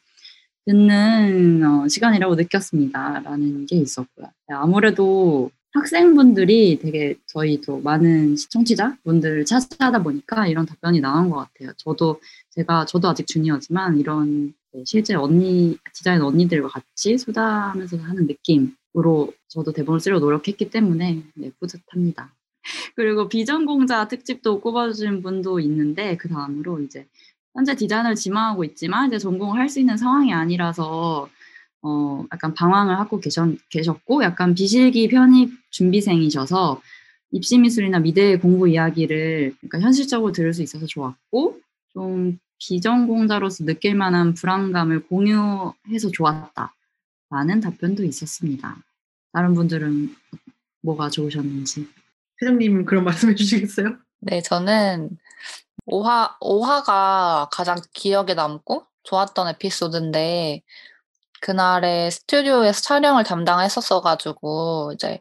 [0.66, 3.22] 듣는 어, 시간이라고 느꼈습니다.
[3.24, 4.28] 라는 게 있었고요.
[4.48, 11.74] 네, 아무래도 학생분들이 되게 저희도 많은 시청자분들을 찾아다 보니까 이런 답변이 나온 것 같아요.
[11.78, 19.34] 저도 제가 저도 아직 주니어지만 이런 네, 실제 언니 디자인 언니들과 같이 수다하면서 하는 느낌으로
[19.50, 22.34] 저도 대본을 쓰려고 노력했기 때문에 네, 뿌듯합니다.
[22.96, 27.06] 그리고 비전공자 특집도 꼽아주신 분도 있는데 그 다음으로 이제
[27.54, 31.30] 현재 디자인을 지망하고 있지만 이제 전공을 할 수 있는 상황이 아니라서
[31.82, 36.82] 어 약간 방황을 하고 계셨, 계셨고 약간 비실기 편입 준비생이셔서
[37.32, 41.60] 입시 미술이나 미대 공부 이야기를 그러니까 현실적으로 들을 수 있어서 좋았고
[41.94, 46.74] 좀 비전공자로서 느낄 만한 불안감을 공유해서 좋았다
[47.30, 48.78] 라는 답변도 있었습니다.
[49.34, 50.16] 다른 분들은
[50.82, 51.88] 뭐가 좋으셨는지.
[52.42, 53.98] 회장님 그런 말씀 해 주시겠어요?
[54.20, 55.18] 네, 저는
[55.86, 60.64] 5화, 5화가 가장 기억에 남고 좋았던 에피소드인데,
[61.42, 65.20] 그날에 스튜디오에서 촬영을 담당했었어가지고, 이제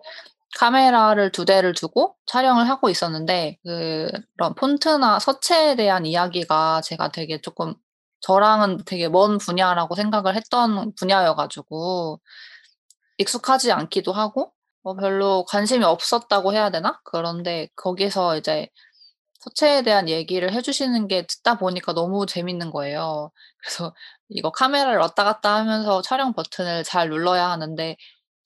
[0.57, 7.75] 카메라를 두 대를 두고 촬영을 하고 있었는데, 그런 폰트나 서체에 대한 이야기가 제가 되게 조금
[8.21, 12.21] 저랑은 되게 먼 분야라고 생각을 했던 분야여가지고,
[13.19, 14.54] 익숙하지 않기도 하고,
[14.85, 17.01] 뭐 별로 관심이 없었다고 해야 되나?
[17.05, 18.69] 그런데 거기서 이제
[19.41, 23.33] 서체에 대한 얘기를 해주시는 게 듣다 보니까 너무 재밌는 거예요.
[23.59, 23.95] 그래서
[24.29, 27.97] 이거 카메라를 왔다 갔다 하면서 촬영 버튼을 잘 눌러야 하는데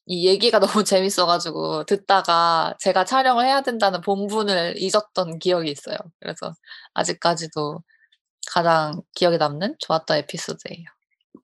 [0.07, 5.97] 이 얘기가 너무 재밌어가지고 듣다가 제가 촬영을 해야 된다는 본분을 잊었던 기억이 있어요.
[6.21, 6.55] 그래서
[6.95, 7.83] 아직까지도
[8.53, 10.85] 가장 기억에 남는 좋았던 에피소드예요.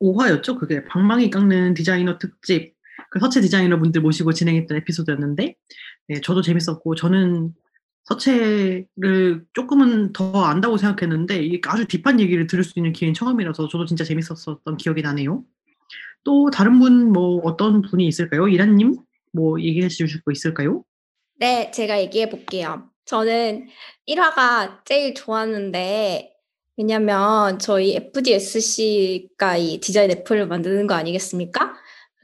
[0.01, 0.59] 5화였죠?
[0.59, 2.74] 그게 방망이 깎는 디자이너 특집
[3.11, 5.55] 그 서체 디자이너 분들 모시고 진행했던 에피소드였는데
[6.09, 7.55] 네, 저도 재밌었고 저는
[8.05, 13.87] 서체를 조금은 더 안다고 생각했는데 이게 아주 딥한 얘기를 들을 수 있는 기회는 처음이라서 저도
[13.87, 15.43] 진짜 재밌었었던 기억이 나네요.
[16.25, 18.49] 또 다른 분 뭐 어떤 분이 있을까요?
[18.49, 18.97] 이란님
[19.33, 20.85] 뭐 얘기해 주실 거 있을까요?
[21.39, 22.89] 네, 제가 얘기해 볼게요.
[23.05, 23.67] 저는
[24.09, 26.33] 1화가 제일 좋았는데,
[26.77, 31.74] 왜냐면 저희 FDSC가 이 디자인 애플을 만드는 거 아니겠습니까?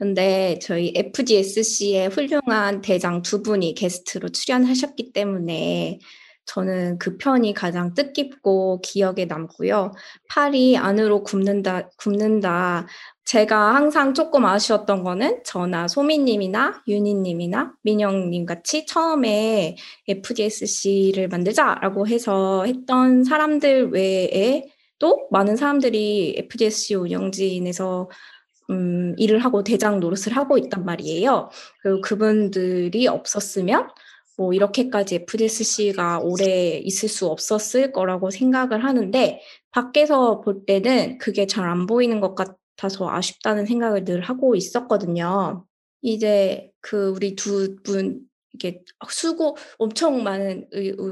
[0.01, 5.99] 근데 저희 FDSC의 훌륭한 대장 두 분이 게스트로 출연하셨기 때문에
[6.45, 9.91] 저는 그 편이 가장 뜻깊고 기억에 남고요.
[10.27, 12.87] 팔이 안으로 굽는다, 굽는다.
[13.25, 19.75] 제가 항상 조금 아쉬웠던 거는 저나 소미님이나 윤희님이나 민영님 같이 처음에
[20.07, 24.65] FDSC를 만들자라고 해서 했던 사람들 외에
[24.97, 28.09] 또 많은 사람들이 FDSC 운영진에서
[28.69, 31.49] 음, 일을 하고 대장 노릇을 하고 있단 말이에요.
[31.81, 33.89] 그리고 그분들이 없었으면
[34.37, 39.41] 뭐 이렇게까지 FDSC가 오래 있을 수 없었을 거라고 생각을 하는데
[39.71, 45.65] 밖에서 볼 때는 그게 잘 안 보이는 것 같아서 아쉽다는 생각을 늘 하고 있었거든요.
[46.01, 48.21] 이제 그 우리 두 분
[48.53, 50.67] 이게 수고 엄청 많은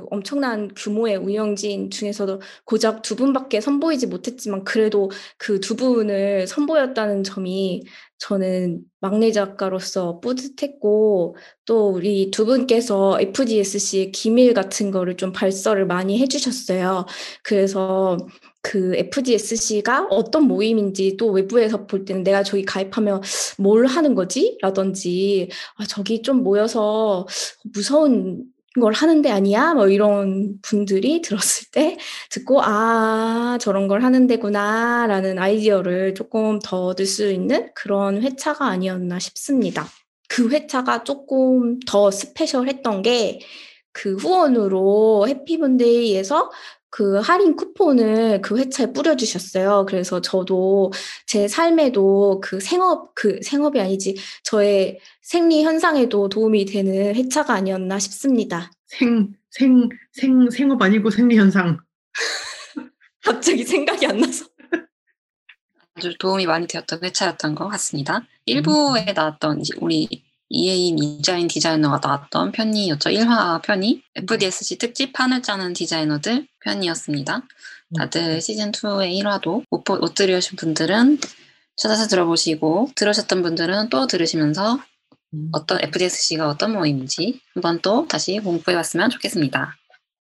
[0.09, 7.83] 엄청난 규모의 운영진 중에서도 고작 두 분밖에 선보이지 못했지만 그래도 그 두 분을 선보였다는 점이
[8.17, 11.35] 저는 막내 작가로서 뿌듯했고
[11.65, 17.05] 또 우리 두 분께서 FDSC의 기밀 같은 거를 좀 발설을 많이 해주셨어요.
[17.43, 18.17] 그래서
[18.61, 23.21] 그 FDSC가 어떤 모임인지 또 외부에서 볼 때는 내가 저기 가입하면
[23.57, 24.57] 뭘 하는 거지?
[24.61, 27.25] 라든지 아, 저기 좀 모여서
[27.73, 28.43] 무서운
[28.79, 29.73] 걸 하는데 아니야?
[29.73, 31.97] 뭐 이런 분들이 들었을 때
[32.29, 38.67] 듣고 아 저런 걸 하는 데구나 라는 아이디어를 조금 더 얻을 수 있는 그런 회차가
[38.67, 39.87] 아니었나 싶습니다.
[40.27, 43.39] 그 회차가 조금 더 스페셜했던 게
[43.91, 46.51] 그 후원으로 해피본데이에서
[46.89, 49.85] 그 할인 쿠폰을 그 회차에 뿌려주셨어요.
[49.87, 50.91] 그래서 저도
[51.25, 58.71] 제 삶에도 그 생업, 그 생업이 아니지, 저의 생리 현상에도 도움이 되는 회차가 아니었나 싶습니다.
[58.87, 61.77] 생, 생, 생, 생업 아니고 생리 현상.
[63.23, 64.45] 갑자기 생각이 안 나서.
[65.95, 68.25] 아주 도움이 많이 되었던 회차였던 것 같습니다.
[68.45, 70.07] 일부에 나왔던 우리
[70.49, 73.09] 이에임 이자인 디자이너가 나왔던 편이었죠.
[73.09, 77.41] 1화 편이 FDSC 특집 판을 짜는 디자이너들 편이었습니다.
[77.97, 81.19] 다들 시즌2의 1화도 못, 못 들으신 분들은
[81.75, 84.79] 찾아서 들어보시고 들으셨던 분들은 또 들으시면서
[85.51, 89.75] 어떤 FDSC가 어떤 모임인지 한번 또 다시 공부해 봤으면 좋겠습니다.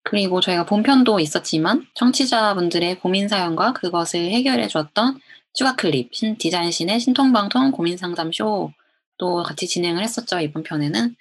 [0.03, 5.19] 그리고 저희가 본편도 있었지만 청취자분들의 고민 사연과 그것을 해결해 주었던
[5.53, 11.15] 추가 클립, 신, 디자인신의 신통방통 고민 상담 쇼또 같이 진행을 했었죠 이번 편에는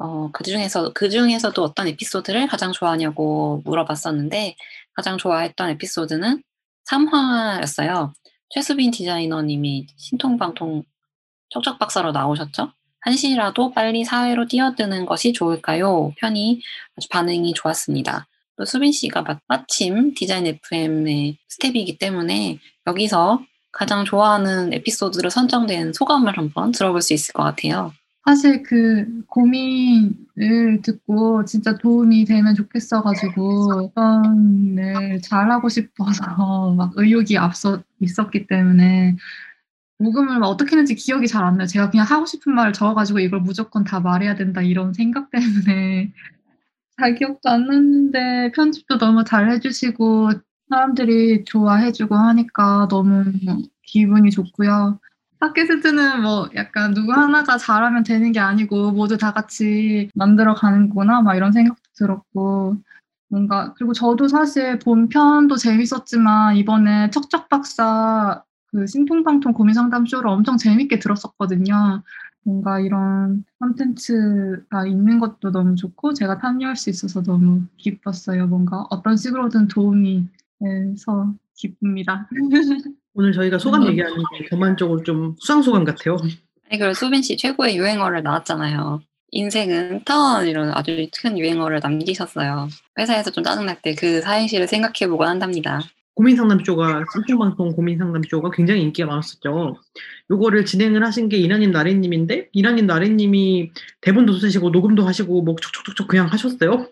[0.00, 4.56] 어, 그 중에서 그 중에서도 어떤 에피소드를 가장 좋아하냐고 물어봤었는데
[4.94, 6.42] 가장 좋아했던 에피소드는
[6.90, 8.12] 3화였어요.
[8.48, 10.84] 최수빈 디자이너님이 신통방통
[11.50, 12.72] 척척박사로 나오셨죠.
[13.00, 16.12] 한시라도 빨리 사회로 뛰어드는 것이 좋을까요?
[16.16, 16.62] 편이
[16.96, 18.26] 아주 반응이 좋았습니다.
[18.56, 26.72] 또 수빈 씨가 마침 디자인 FM의 스텝이기 때문에 여기서 가장 좋아하는 에피소드로 선정된 소감을 한번
[26.72, 27.92] 들어볼 수 있을 것 같아요.
[28.30, 38.46] 사실 그 고민을 듣고 진짜 도움이 되면 좋겠어가지고 선을 잘하고 싶어서 막 의욕이 앞서 있었기
[38.46, 39.16] 때문에
[39.98, 41.66] 녹음을 막 어떻게 했는지 기억이 잘 안 나요.
[41.66, 46.12] 제가 그냥 하고 싶은 말을 적어가지고 이걸 무조건 다 말해야 된다 이런 생각 때문에
[46.98, 50.30] 잘 기억도 안 났는데 편집도 너무 잘 해주시고
[50.68, 53.24] 사람들이 좋아해주고 하니까 너무
[53.82, 55.00] 기분이 좋고요.
[55.40, 61.34] 팟캐스트는 뭐 약간 누구 하나가 잘하면 되는 게 아니고 모두 다 같이 만들어 가는구나 막
[61.34, 62.76] 이런 생각도 들었고
[63.28, 70.56] 뭔가 그리고 저도 사실 본편도 재밌었지만 이번에 척척 박사 그 신통방통 고민 상담 쇼를 엄청
[70.58, 72.02] 재밌게 들었었거든요.
[72.44, 78.46] 뭔가 이런 컨텐츠가 있는 것도 너무 좋고 제가 참여할 수 있어서 너무 기뻤어요.
[78.46, 80.28] 뭔가 어떤 식으로든 도움이
[80.60, 82.28] 돼서 기쁩니다.
[83.14, 86.16] 오늘 저희가 소감 얘기하는 게 전반적으로 좀 수상소감 같아요.
[86.70, 89.00] 아니, 그리고 수빈 씨 최고의 유행어를 나왔잖아요.
[89.32, 92.68] 인생은 턴 이런 아주 큰 유행어를 남기셨어요.
[92.98, 95.80] 회사에서 좀 짜증날 때 그 사행시를 생각해보곤 한답니다.
[96.14, 99.76] 고민상담쇼가 신통방송 고민상담쇼가 굉장히 인기가 많았었죠.
[100.30, 106.26] 요거를 진행을 하신 게 이나님 나래님인데 이나님 나래님이 대본도 쓰시고 녹음도 하시고 뭐 촉촉촉촉 그냥
[106.26, 106.88] 하셨어요.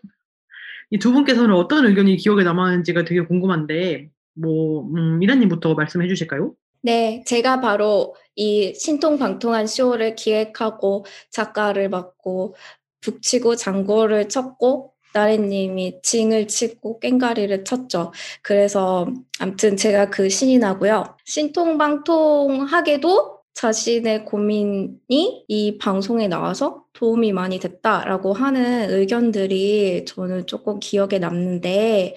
[0.91, 4.09] 이 두 분께서는 어떤 의견이 기억에 남았는지가 되게 궁금한데
[4.41, 6.55] 뭐 음, 미라님부터 말씀해 주실까요?
[6.81, 12.55] 네, 제가 바로 이 신통방통한 쇼를 기획하고 작가를 맡고
[13.01, 18.13] 북치고 장고를 쳤고 나래님이 징을 치고 꽹가리를 쳤죠.
[18.43, 19.09] 그래서
[19.41, 21.17] 아무튼 제가 그 신이 나고요.
[21.25, 32.15] 신통방통하게도 자신의 고민이 이 방송에 나와서 도움이 많이 됐다라고 하는 의견들이 저는 조금 기억에 남는데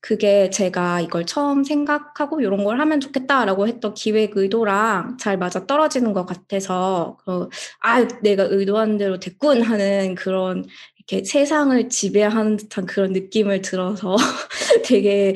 [0.00, 6.12] 그게 제가 이걸 처음 생각하고 이런 걸 하면 좋겠다라고 했던 기획 의도랑 잘 맞아 떨어지는
[6.12, 7.48] 것 같아서 그,
[7.80, 10.64] 아 내가 의도한 대로 됐군 하는 그런
[10.96, 14.14] 이렇게 세상을 지배하는 듯한 그런 느낌을 들어서
[14.86, 15.34] 되게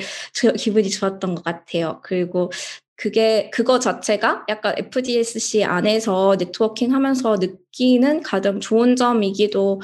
[0.56, 2.00] 기분이 좋았던 것 같아요.
[2.04, 2.52] 그리고
[2.98, 9.80] 그게 그거 자체가 약간 FDSC 안에서 네트워킹 하면서 느끼는 가장 좋은 점이기도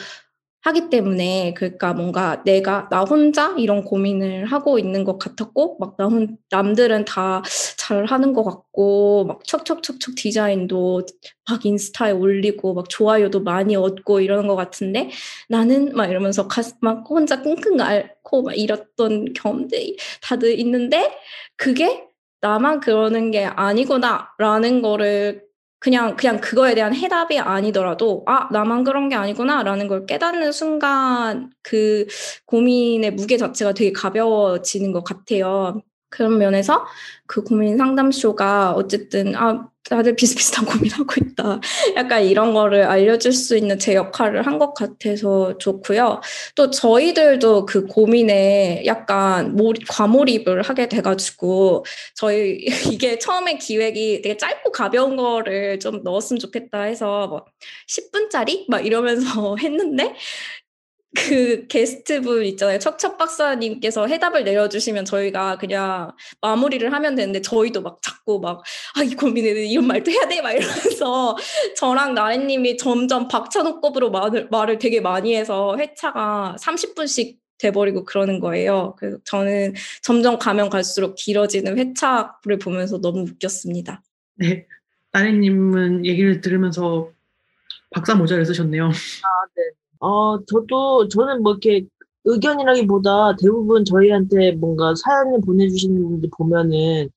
[0.63, 6.07] 하기 때문에 그러니까 뭔가 내가 나 혼자 이런 고민을 하고 있는 것 같았고 막 나
[6.07, 7.43] 혼, 남들은 다
[7.87, 11.03] 잘 하는 것 같고 막 척척척척 디자인도
[11.51, 15.11] 막 인스타에 올리고 막 좋아요도 많이 얻고 이러는 것 같은데
[15.51, 21.13] 나는 막 이러면서 가, 막 혼자 끙끙 앓고 막 이랬던 경험들이 다들 있는데
[21.57, 22.05] 그게
[22.45, 25.45] 나만 그러는 게 아니구나라는 거를
[25.79, 32.07] 그냥 그냥 그거에 대한 해답이 아니더라도 아 나만 그런 게 아니구나라는 걸 깨닫는 순간 그
[32.45, 35.81] 고민의 무게 자체가 되게 가벼워지는 것 같아요.
[36.11, 36.85] 그런 면에서
[37.27, 41.61] 그 고민 상담쇼가 어쨌든 아 다들 비슷비슷한 고민하고 있다.
[41.97, 46.21] 약간 이런 거를 알려줄 수 있는 제 역할을 한 것 같아서 좋고요.
[46.55, 54.71] 또 저희들도 그 고민에 약간 몰, 과몰입을 하게 돼가지고 저희 이게 처음에 기획이 되게 짧고
[54.73, 57.45] 가벼운 거를 좀 넣었으면 좋겠다 해서 뭐
[57.89, 60.15] 10분짜리 막 이러면서 했는데
[61.17, 62.79] 그 게스트분 있잖아요.
[62.79, 68.63] 척척 박사님께서 해답을 내려주시면 저희가 그냥 마무리를 하면 되는데 저희도 막 자꾸 막
[68.97, 71.37] 아 이 고민에는 이런 말도 해야 돼 막 이러면서
[71.77, 78.95] 저랑 나래님이 점점 박찬호급으로 말을 말을 되게 많이 해서 회차가 30분씩 돼버리고 그러는 거예요.
[78.99, 84.03] 그래서 저는 점점 가면 갈수록 길어지는 회차를 보면서 너무 웃겼습니다.
[84.35, 84.67] 네,
[85.13, 87.11] 나래님은 얘기를 들으면서
[87.91, 88.87] 박사 모자를 쓰셨네요.
[88.87, 88.91] 아,
[89.57, 89.63] 네.
[90.05, 91.87] 어, 저도, 저는 뭐 이렇게
[92.25, 97.09] 의견이라기보다 대부분 저희한테 뭔가 사연을 보내주시는 분들 보면은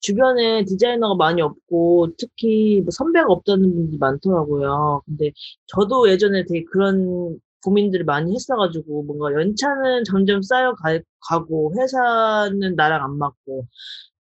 [0.00, 5.02] 주변에 디자이너가 많이 없고 특히 뭐 선배가 없다는 분들이 많더라고요.
[5.06, 5.32] 근데
[5.68, 13.66] 저도 예전에 되게 그런 고민들을 많이 했어가지고 뭔가 연차는 점점 쌓여가고 회사는 나랑 안 맞고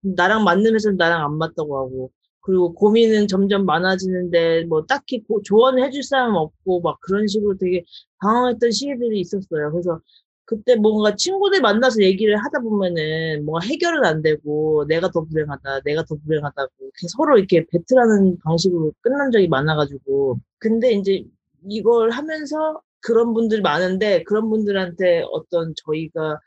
[0.03, 2.11] 나랑 맞는 회사는 나랑 안 맞다고 하고
[2.43, 7.85] 그리고 고민은 점점 많아지는데 뭐 딱히 고, 조언을 해줄 사람 없고 막 그런 식으로 되게
[8.19, 9.71] 방황했던 시기들이 있었어요.
[9.73, 10.01] 그래서
[10.45, 16.05] 그때 뭔가 친구들 만나서 얘기를 하다 보면은 뭔가 해결은 안 되고 내가 더 불행하다, 내가
[16.05, 21.25] 더 불행하다고 이렇게 서로 이렇게 배틀하는 방식으로 끝난 적이 많아가지고 근데 이제
[21.69, 26.39] 이걸 하면서 그런 분들이 많은데 그런 분들한테 어떤 저희가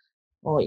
[0.44, 0.58] 어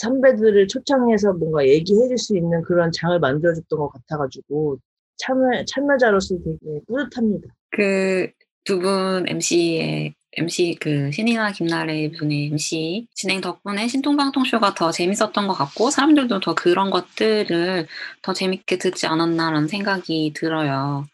[0.00, 4.78] 선배들을 초청해서 뭔가 얘기해 줄 수 있는 그런 장을 만들어 줬던 것 같아가지고
[5.18, 7.48] 참여, 참여자로서 되게 뿌듯합니다.
[7.70, 8.30] 그
[8.64, 15.54] 두 분 MC의 MC 그 신이나 김나래 분의 MC 진행 덕분에 신통방통쇼가 더 재밌었던 것
[15.54, 17.86] 같고 사람들도 더 그런 것들을
[18.22, 21.06] 더 재밌게 듣지 않았나라는 생각이 들어요.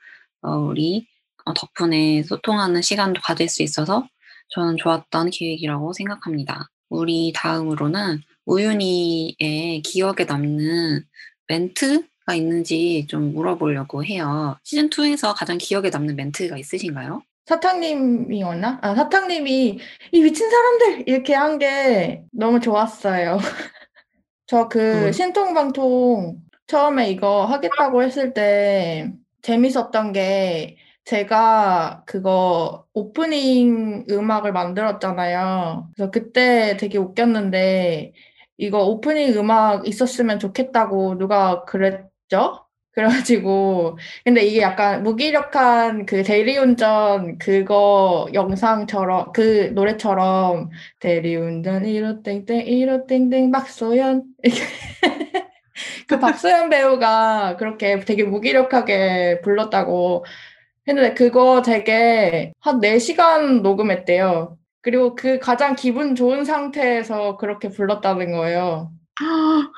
[0.43, 1.07] 어, 우리
[1.45, 4.07] 어, 덕분에 소통하는 시간도 가질 수 있어서
[4.51, 6.69] 저는 좋았던 기획이라고 생각합니다.
[6.91, 11.03] 우리 다음으로는 우윤희의 기억에 남는
[11.49, 14.57] 멘트가 있는지 좀 물어보려고 해요.
[14.63, 17.23] 시즌 2에서 가장 기억에 남는 멘트가 있으신가요?
[17.47, 18.79] 사탕님이었나?
[18.83, 19.79] 아, 사탕님이
[20.13, 21.05] 이 미친 사람들!
[21.09, 23.39] 이렇게 한 게 너무 좋았어요.
[24.47, 25.13] 저그 음.
[25.13, 35.91] 신통방통 처음에 이거 하겠다고 했을 때 재밌었던 게 제가 그거 오프닝 음악을 만들었잖아요.
[35.95, 38.13] 그래서 그때 되게 웃겼는데
[38.59, 42.65] 이거 오프닝 음악 있었으면 좋겠다고 누가 그랬죠?
[42.97, 53.07] 그래가지고 근데 이게 약간 무기력한 그 대리운전 그거 영상처럼 그 노래처럼 대리운전 이로 땡땡 이로
[53.07, 54.61] 땡땡 박소연 이렇게
[56.09, 60.25] 그 박소연 배우가 그렇게 되게 무기력하게 불렀다고
[60.89, 64.57] 했는데 그거 되게 한 4시간 녹음했대요.
[64.87, 68.93] 그리고 그 가장 기분 좋은 상태에서 그렇게 불렀다는 거예요.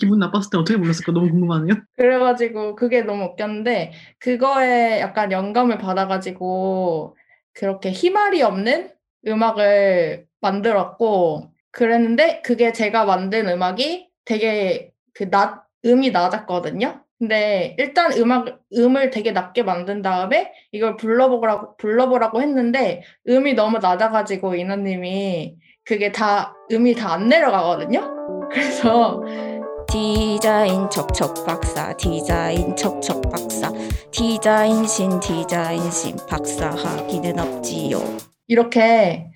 [0.00, 1.76] 기분 나빴을 때 어떻게 불렀을까 너무 궁금하네요.
[1.96, 7.16] 그래가지고 그게 너무 웃겼는데 그거에 약간 영감을 받아가지고
[7.52, 8.90] 그렇게 희말이 없는
[9.28, 17.01] 음악을 만들었고 그랬는데 그게 제가 만든 음악이 되게 그 낮, 음이 낮았거든요.
[17.22, 24.56] 근데 일단 음악 음을 되게 낮게 만든 다음에 이걸 불러보라고 불러보라고 했는데 음이 너무 낮아가지고
[24.56, 25.54] 인원님이
[25.84, 28.00] 그게 다 음이 다 안 내려가거든요.
[28.50, 29.22] 그래서
[29.88, 33.70] 디자인 척척 박사 디자인 척척 박사
[34.10, 37.98] 디자인 신 디자인 신 박사 하기는 없지요.
[38.48, 39.28] 이렇게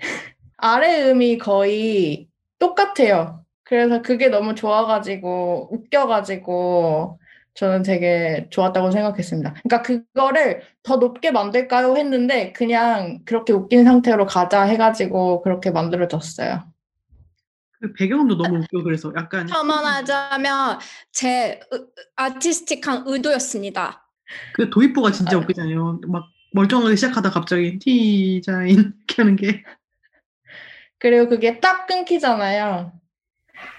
[0.56, 2.26] 아래 음이 거의
[2.58, 3.44] 똑같아요.
[3.62, 7.20] 그래서 그게 너무 좋아가지고 웃겨가지고
[7.56, 9.54] 저는 되게 좋았다고 생각했습니다.
[9.62, 16.64] 그러니까 그거를 더 높게 만들까요 했는데 그냥 그렇게 웃긴 상태로 가자 해가지고 그렇게 만들어졌어요.
[17.80, 20.78] 그 배경음도 너무 웃겨 그래서 약간 첨언하자면
[21.12, 21.86] 제 으-
[22.16, 24.06] 아티스틱한 의도였습니다.
[24.54, 26.00] 그 도입부가 진짜 웃기잖아요.
[26.08, 28.68] 막 멀쩡하게 시작하다 갑자기 디자인
[29.06, 29.62] 이렇게 하는 게
[30.98, 32.92] 그리고 그게 딱 끊기잖아요.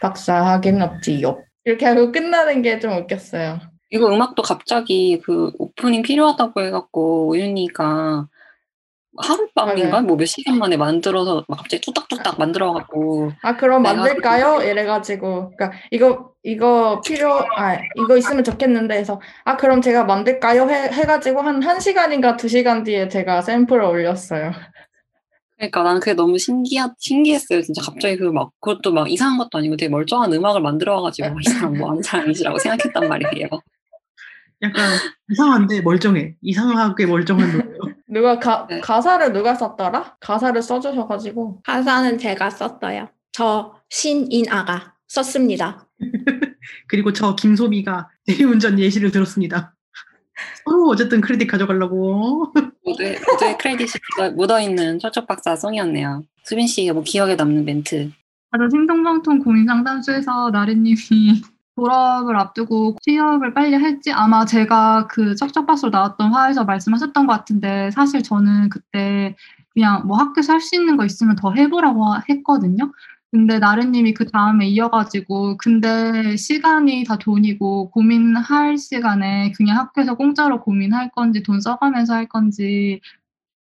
[0.02, 1.44] 박사 하긴 없지요.
[1.68, 3.60] 이렇게 하고 끝나는 게 좀 웃겼어요.
[3.90, 8.28] 이거 음악도 갑자기 그 오프닝 필요하다고 해갖고 우윤이가
[9.20, 14.62] 하룻밤인가 뭐 몇 시간 만에 만들어서 막 갑자기 뚜딱뚜딱 만들어갖고 아 그럼 만들까요?
[14.62, 20.70] 이래가지고 그러니까 이거 이거 필요 아 이거 있으면 좋겠는데 해서 아 그럼 제가 만들까요?
[20.70, 24.52] 해, 해가지고 한 1시간인가 2시간 뒤에 제가 샘플을 올렸어요.
[25.58, 27.62] 그러니까 나는 그게 너무 신기하, 신기했어요.
[27.64, 31.78] 진짜 갑자기 그 막, 그것도 막 이상한 것도 아니고 되게 멀쩡한 음악을 만들어와가지고 이 사람
[31.78, 33.48] 뭐 하는 사람이시라고 생각했단 말이에요.
[34.62, 34.98] 약간
[35.32, 36.36] 이상한데 멀쩡해.
[36.42, 37.66] 이상하게 멀쩡한 노래.
[38.08, 40.18] 누가 가, 가사를 누가 썼더라?
[40.20, 43.10] 가사를 써주셔가지고 가사는 제가 썼어요.
[43.32, 45.88] 저 신인아가 썼습니다.
[46.88, 49.74] 그리고 저 김소미가 대리운전 예시를 들었습니다.
[50.66, 52.52] 서로 어쨌든 크레딧 가져가려고.
[52.86, 53.88] 모두의, 모두의 credit이
[54.18, 56.24] 묻어- 묻어있는 척척박사 song이었네요.
[56.44, 58.12] 수빈 씨가 뭐 기억에 남는 멘트.
[58.52, 60.96] 맞아, 신동방통 고민 상담소에서 나래님이
[61.76, 68.24] 졸업을 앞두고 취업을 빨리 할지 아마 제가 그 쩍쩍박스로 나왔던 화에서 말씀하셨던 것 같은데 사실
[68.24, 69.36] 저는 그때
[69.74, 72.92] 그냥 뭐 학교에서 할 수 있는 거 있으면 더 해보라고 했거든요.
[73.32, 81.12] 근데 나래님이 그 다음에 이어가지고 근데 시간이 다 돈이고 고민할 시간에 그냥 학교에서 공짜로 고민할
[81.12, 83.02] 건지 돈 써가면서 할 건지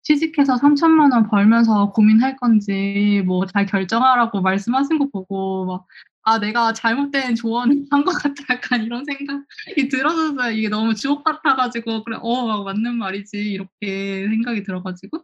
[0.03, 5.87] 취직해서 3천만 원 벌면서 고민할 건지 뭐 잘 결정하라고 말씀하신 거 보고 막
[6.29, 10.51] 아 내가 잘못된 조언을 한 것 같다 약간 이런 생각이 들어서요.
[10.53, 13.39] 이게 너무 주옥 같아가지고 그래 어 맞는 말이지.
[13.39, 15.21] 이렇게 생각이 들어가지고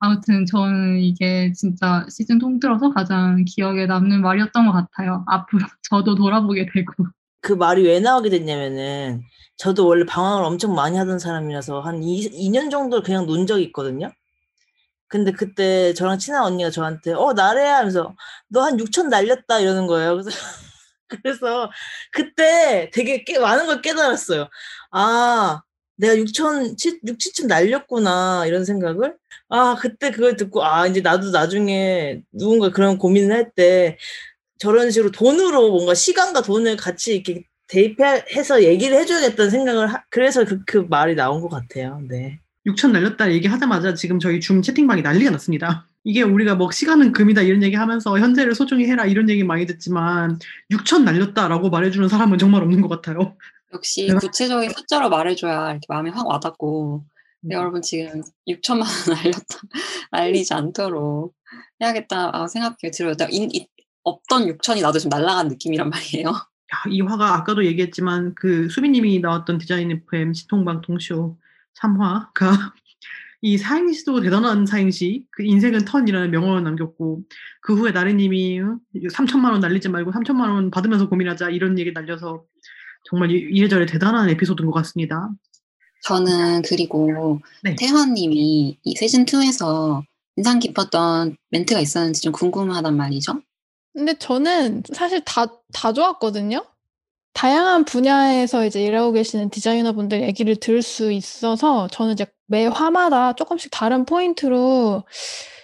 [0.00, 6.66] 아무튼 저는 이게 진짜 시즌 통틀어서 가장 기억에 남는 말이었던 것 같아요 앞으로 저도 돌아보게
[6.72, 6.92] 되고
[7.42, 9.22] 그 말이 왜 나오게 됐냐면은
[9.56, 14.10] 저도 원래 방황을 엄청 많이 하던 사람이라서 한 2, 2년 정도 그냥 논 적이 있거든요.
[15.08, 18.14] 근데 그때 저랑 친한 언니가 저한테 어 나래야 하면서
[18.48, 20.12] 너 한 6천 날렸다 이러는 거예요.
[20.16, 20.30] 그래서
[21.08, 21.70] 그래서
[22.12, 24.48] 그때 되게 깨, 많은 걸 깨달았어요.
[24.92, 25.62] 아
[26.00, 29.16] 내가 6천 6, 7천 날렸구나 이런 생각을
[29.48, 33.98] 아 그때 그걸 듣고 아 이제 나도 나중에 누군가 그런 고민을 할 때
[34.60, 40.62] 저런 식으로 돈으로 뭔가 시간과 돈을 같이 이렇게 대입해서 얘기를 해줘야겠다는 생각을 하, 그래서 그,
[40.66, 42.00] 그 말이 나온 것 같아요.
[42.08, 42.40] 네.
[42.66, 45.88] 6천 날렸다 얘기하자마자 지금 저희 줌 채팅방이 난리가 났습니다.
[46.04, 50.38] 이게 우리가 뭐 시간은 금이다 이런 얘기 하면서 현재를 소중히 해라 이런 얘기 많이 듣지만
[50.70, 53.36] 6천 날렸다라고 말해주는 사람은 정말 없는 것 같아요.
[53.72, 57.04] 역시 구체적인 숫자로 말해줘야 이렇게 마음이 확 와닿고
[57.42, 59.58] 네, 여러분 지금 6천만 원 날렸다
[60.10, 61.34] 날리지 않도록
[61.80, 63.14] 해야겠다 아, 생각이 들어요.
[63.14, 63.66] 나 인- 이-
[64.02, 66.28] 없던 6천이 나도 지금 날아간 느낌이란 말이에요.
[66.28, 71.38] 야, 이 화가 아까도 얘기했지만 그 수빈님이 나왔던 디자인 FM 시통방 통쇼
[71.80, 72.72] 3화가
[73.42, 77.22] 이 사행시도 대단한 사행시 그 인생은 턴이라는 명언을 남겼고
[77.62, 78.60] 그 후에 나래님이
[79.12, 82.44] 3천만 원 날리지 말고 3천만 원 받으면서 고민하자 이런 얘기 날려서
[83.10, 85.28] 정말 이- 이래저래 대단한 에피소드인 것 같습니다.
[86.04, 87.74] 저는 그리고 네.
[87.76, 90.02] 태환님이 이 시즌 2에서
[90.36, 93.42] 인상 깊었던 멘트가 있었는지 좀 궁금하단 말이죠.
[93.92, 96.64] 근데 저는 사실 다, 다 좋았거든요.
[97.34, 103.70] 다양한 분야에서 이제 일하고 계시는 디자이너분들 얘기를 들을 수 있어서 저는 이제 매 화마다 조금씩
[103.70, 105.04] 다른 포인트로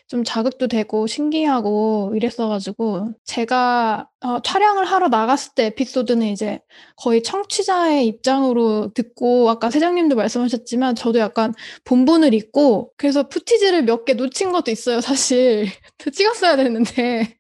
[0.09, 6.61] 좀 자극도 되고 신기하고 이랬어가지고 제가 어, 촬영을 하러 나갔을 때 에피소드는 이제
[6.97, 11.53] 거의 청취자의 입장으로 듣고 아까 세장님도 말씀하셨지만 저도 약간
[11.85, 15.67] 본분을 잊고 그래서 푸티지를 몇 개 놓친 것도 있어요 사실
[16.15, 17.37] 찍었어야 됐는데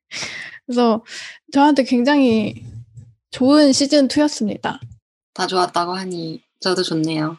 [0.66, 1.04] 그래서
[1.52, 2.64] 저한테 굉장히
[3.30, 4.80] 좋은 시즌 2였습니다.
[5.34, 7.36] 다 좋았다고 하니 저도 좋네요.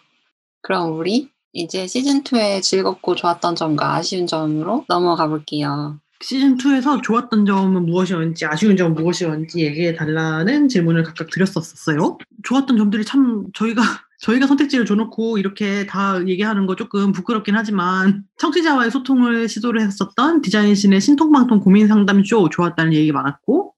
[0.61, 5.99] 그럼 우리 이제 시즌 2의 즐겁고 좋았던 점과 아쉬운 점으로 넘어가 볼게요.
[6.21, 12.17] 시즌 2에서 좋았던 점은 무엇이었는지 아쉬운 점은 무엇이었는지 얘기해 달라는 질문을 각각 드렸었어요.
[12.43, 13.81] 좋았던 점들이 참 저희가
[14.19, 21.01] 저희가 선택지를 줘놓고 이렇게 다 얘기하는 거 조금 부끄럽긴 하지만 청취자와의 소통을 시도를 했었던 디자인신의
[21.01, 23.75] 신통방통 고민 상담쇼 좋았다는 얘기 많았고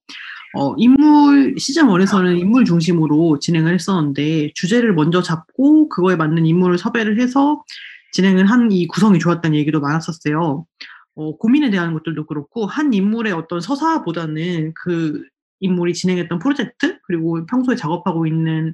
[0.55, 7.19] 어, 인물 시즌 1에서는 인물 중심으로 진행을 했었는데 주제를 먼저 잡고 그거에 맞는 인물을 섭외를
[7.21, 7.63] 해서
[8.13, 10.65] 진행을 한 이 구성이 좋았다는 얘기도 많았었어요.
[11.15, 15.23] 어, 고민에 대한 것들도 그렇고 한 인물의 어떤 서사보다는 그
[15.59, 18.73] 인물이 진행했던 프로젝트 그리고 평소에 작업하고 있는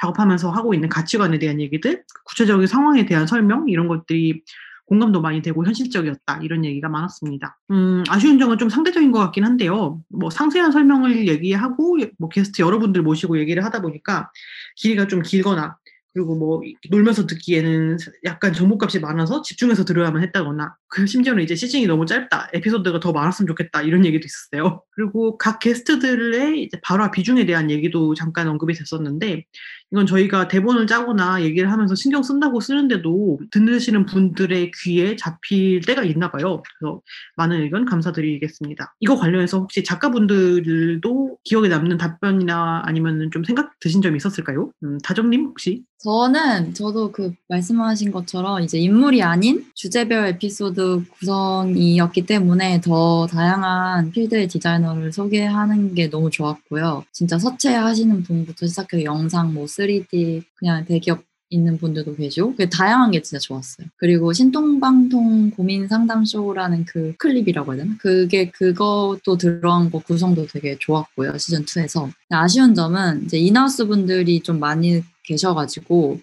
[0.00, 4.42] 작업하면서 하고 있는 가치관에 대한 얘기들, 구체적인 상황에 대한 설명 이런 것들이
[4.88, 7.58] 공감도 많이 되고 현실적이었다 이런 얘기가 많았습니다.
[7.70, 10.00] 음, 아쉬운 점은 좀 상대적인 것 같긴 한데요.
[10.08, 14.30] 뭐 상세한 설명을 얘기하고 뭐 게스트 여러분들 모시고 얘기를 하다 보니까
[14.76, 15.76] 길이가 좀 길거나
[16.14, 22.06] 그리고 뭐 놀면서 듣기에는 약간 정보값이 많아서 집중해서 들어야만 했다거나 그 심지어는 이제 시즌이 너무
[22.06, 27.70] 짧다 에피소드가 더 많았으면 좋겠다 이런 얘기도 있었어요 그리고 각 게스트들의 이제 발화 비중에 대한
[27.70, 29.44] 얘기도 잠깐 언급이 됐었는데
[29.90, 36.30] 이건 저희가 대본을 짜거나 얘기를 하면서 신경 쓴다고 쓰는데도 듣으시는 분들의 귀에 잡힐 때가 있나
[36.30, 37.00] 봐요 그래서
[37.36, 44.16] 많은 의견 감사드리겠습니다 이거 관련해서 혹시 작가분들도 기억에 남는 답변이나 아니면 좀 생각 드신 점이
[44.16, 44.70] 있었을까요?
[44.82, 45.84] 음, 다정님 혹시?
[46.00, 54.46] 저는 저도 그 말씀하신 것처럼 이제 인물이 아닌 주제별 에피소드 구성이었기 때문에 더 다양한 필드의
[54.46, 57.04] 디자이너를 소개하는 게 너무 좋았고요.
[57.10, 63.10] 진짜 서체 하시는 분부터 시작해서 영상, 뭐 3D, 그냥 대기업 있는 분들도 계시고 그 다양한
[63.10, 63.86] 게 진짜 좋았어요.
[63.96, 67.96] 그리고 신통방통 고민 상담쇼라는 그 클립이라고 해야 되나?
[67.98, 71.38] 그게 그것도 들어간 거 구성도 되게 좋았고요.
[71.38, 76.20] 시즌 2에서 아쉬운 점은 이제 인하우스 분들이 좀 많이 계셔가지고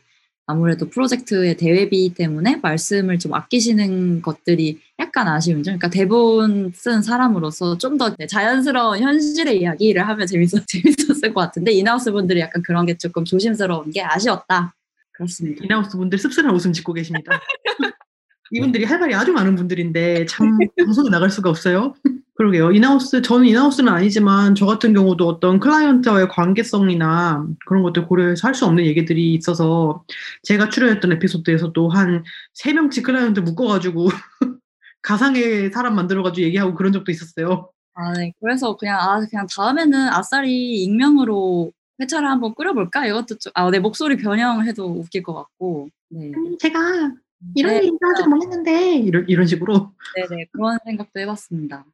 [0.48, 5.78] 아무래도 프로젝트의 대외비 때문에 말씀을 좀 아끼시는 것들이 약간 아쉬운 점.
[5.78, 12.12] 그러니까 대본 쓴 사람으로서 좀 더 자연스러운 현실의 이야기를 하면 재밌었, 재밌었을 것 같은데 in-house
[12.12, 14.76] 분들이 약간 그런 게 조금 조심스러운 게 아쉬웠다.
[15.14, 15.64] 그렇습니다.
[15.64, 17.32] in-house 분들 씁쓸한 웃음 짓고 계십니다.
[18.52, 21.94] 이분들이 할 말이 아주 많은 분들인데 참 방송에 나갈 수가 없어요.
[22.36, 22.72] 그러게요.
[22.72, 28.66] in-house 저는 in-house는 아니지만 저 같은 경우도 어떤 클라이언트와의 관계성이나 그런 것들 고려해서 할 수
[28.66, 30.04] 없는 얘기들이 있어서
[30.44, 32.24] 제가 출연했던 에피소드에서도 한
[32.54, 34.08] 세 명씩 클라이언트 묶어가지고
[35.02, 37.70] 가상의 사람 만들어가지고 얘기하고 그런 적도 있었어요.
[37.94, 38.34] 아, 네.
[38.42, 41.72] 그래서 그냥 아 그냥 다음에는 아싸리 익명으로
[42.02, 43.06] 회차를 한번 끓여볼까?
[43.08, 45.88] 이것도 좀, 아, 내 목소리 변형해도 웃길 것 같고.
[46.10, 46.32] 네.
[46.60, 47.14] 제가
[47.54, 51.86] 이런 네, 얘기 하지 못했는데 이런 이런 식으로 네네 그런 생각도 해봤습니다.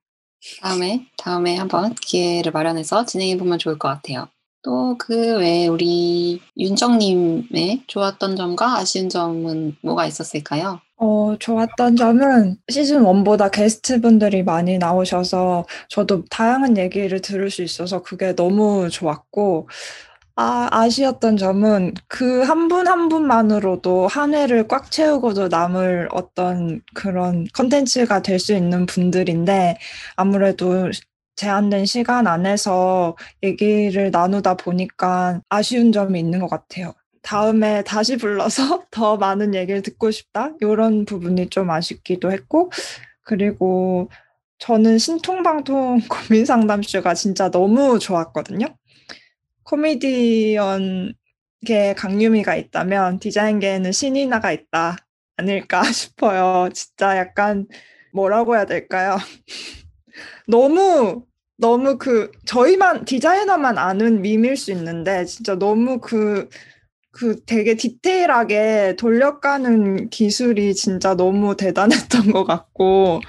[0.62, 4.28] 다음에 다음에 한번 기회를 마련해서 진행해 보면 좋을 것 같아요.
[4.64, 10.80] 또 그 외에 우리 윤정님의 좋았던 점과 아쉬운 점은 뭐가 있었을까요?
[10.97, 18.04] 어, 좋았던 점은 시즌 1보다 게스트 분들이 많이 나오셔서 저도 다양한 얘기를 들을 수 있어서
[18.04, 19.68] 그게 너무 좋았고,
[20.44, 27.46] 아, 아쉬웠던 점은 그 한 분 한 분만으로도 한 회를 꽉 채우고도 남을 어떤 그런
[27.54, 29.78] 컨텐츠가 될 수 있는 분들인데
[30.16, 30.89] 아무래도
[31.36, 36.94] 제한된 시간 안에서 얘기를 나누다 보니까 아쉬운 점이 있는 것 같아요.
[37.22, 40.54] 다음에 다시 불러서 더 많은 얘기를 듣고 싶다.
[40.62, 42.72] 이런 부분이 좀 아쉽기도 했고,
[43.24, 44.10] 그리고
[44.60, 48.68] 저는 신통방통 고민 상담쇼가 진짜 너무 좋았거든요.
[49.72, 51.13] 코미디언계
[51.95, 54.97] 강유미가 있다면 디자인계에는 신이나가 있다.
[55.38, 56.67] 아닐까 싶어요.
[56.74, 57.67] 진짜 약간
[58.13, 59.15] 뭐라고 해야 될까요?
[60.45, 61.26] 너무
[61.57, 70.76] 너무 그 저희만 디자이너만 아는 밈일 수 있는데 진짜 너무 그그 되게 디테일하게 돌려가는 기술이
[70.76, 73.22] 진짜 너무 대단했던 것 같고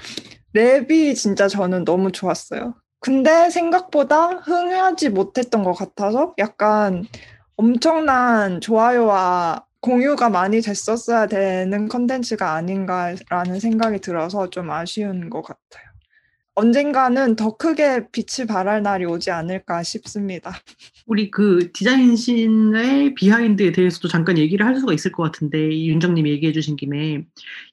[0.53, 2.75] 랩이 진짜 저는 너무 좋았어요.
[3.03, 7.05] 근데 생각보다 흥하지 못했던 것 같아서 약간
[7.57, 15.83] 엄청난 좋아요와 공유가 많이 됐었어야 되는 콘텐츠가 아닌가라는 생각이 들어서 좀 아쉬운 것 같아요.
[16.55, 20.53] 언젠가는 더 크게 빛을 발할 날이 오지 않을까 싶습니다.
[21.05, 26.53] 우리 그 디자인신의 behind에 대해서도 잠깐 얘기를 할 수가 있을 것 같은데 이 윤정님이 얘기해
[26.53, 27.25] 주신 김에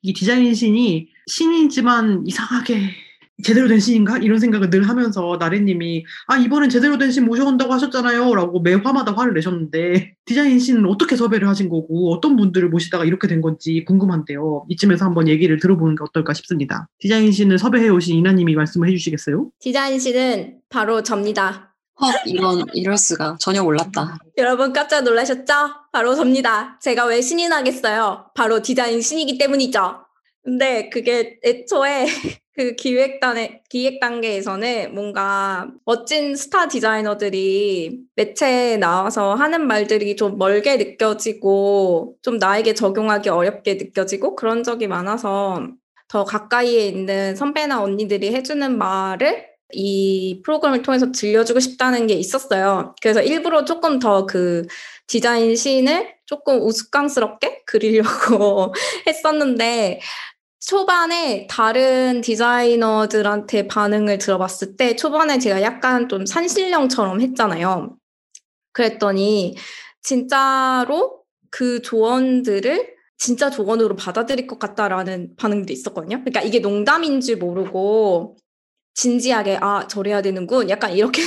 [0.03, 3.10] 이 디자인신이 신이지만 이상하게
[3.43, 4.19] 제대로 된 신인가?
[4.19, 9.13] 이런 생각을 늘 하면서 나래님이 아 이번엔 제대로 된 신 모셔온다고 하셨잖아요 라고 매 화마다
[9.13, 14.67] 화를 내셨는데 디자인 신은 어떻게 섭외를 하신 거고 어떤 분들을 모시다가 이렇게 된 건지 궁금한데요
[14.69, 19.51] 이쯤에서 한번 얘기를 들어보는 게 어떨까 싶습니다 디자인 신을 섭외해 오신 이나님이 말씀을 해주시겠어요?
[19.59, 21.75] 디자인 씨는 바로 접니다.
[22.01, 23.37] 헉, 이런, 이럴 수가.
[23.41, 24.19] 전혀 몰랐다.
[24.39, 25.53] 여러분 깜짝 놀라셨죠?
[25.93, 26.79] 바로 접니다.
[26.81, 28.31] 제가 왜 신이 나겠어요?
[28.35, 29.97] 바로 디자인 신이기 때문이죠.
[30.43, 32.07] 근데 그게 애초에
[32.55, 42.17] 그 기획단의 기획 단계에서는 뭔가 멋진 스타 디자이너들이 매체에 나와서 하는 말들이 좀 멀게 느껴지고
[42.23, 45.69] 좀 나에게 적용하기 어렵게 느껴지고 그런 적이 많아서
[46.09, 52.95] 더 가까이에 있는 선배나 언니들이 해주는 말을 이 프로그램을 통해서 들려주고 싶다는 게 있었어요.
[53.01, 54.67] 그래서 일부러 조금 더 그
[55.07, 58.73] 디자인 씬을 조금 우스꽝스럽게 그리려고
[59.07, 60.01] 했었는데
[60.61, 67.97] 초반에 다른 디자이너들한테 반응을 들어봤을 때 초반에 제가 약간 좀 산신령처럼 했잖아요.
[68.73, 69.57] 그랬더니
[70.03, 76.19] 진짜로 그 조언들을 진짜 조언으로 받아들일 것 같다라는 반응들이 있었거든요.
[76.21, 78.37] 그러니까 이게 농담인지 모르고
[78.95, 81.23] 진지하게 아 저래야 되는군 약간 이렇게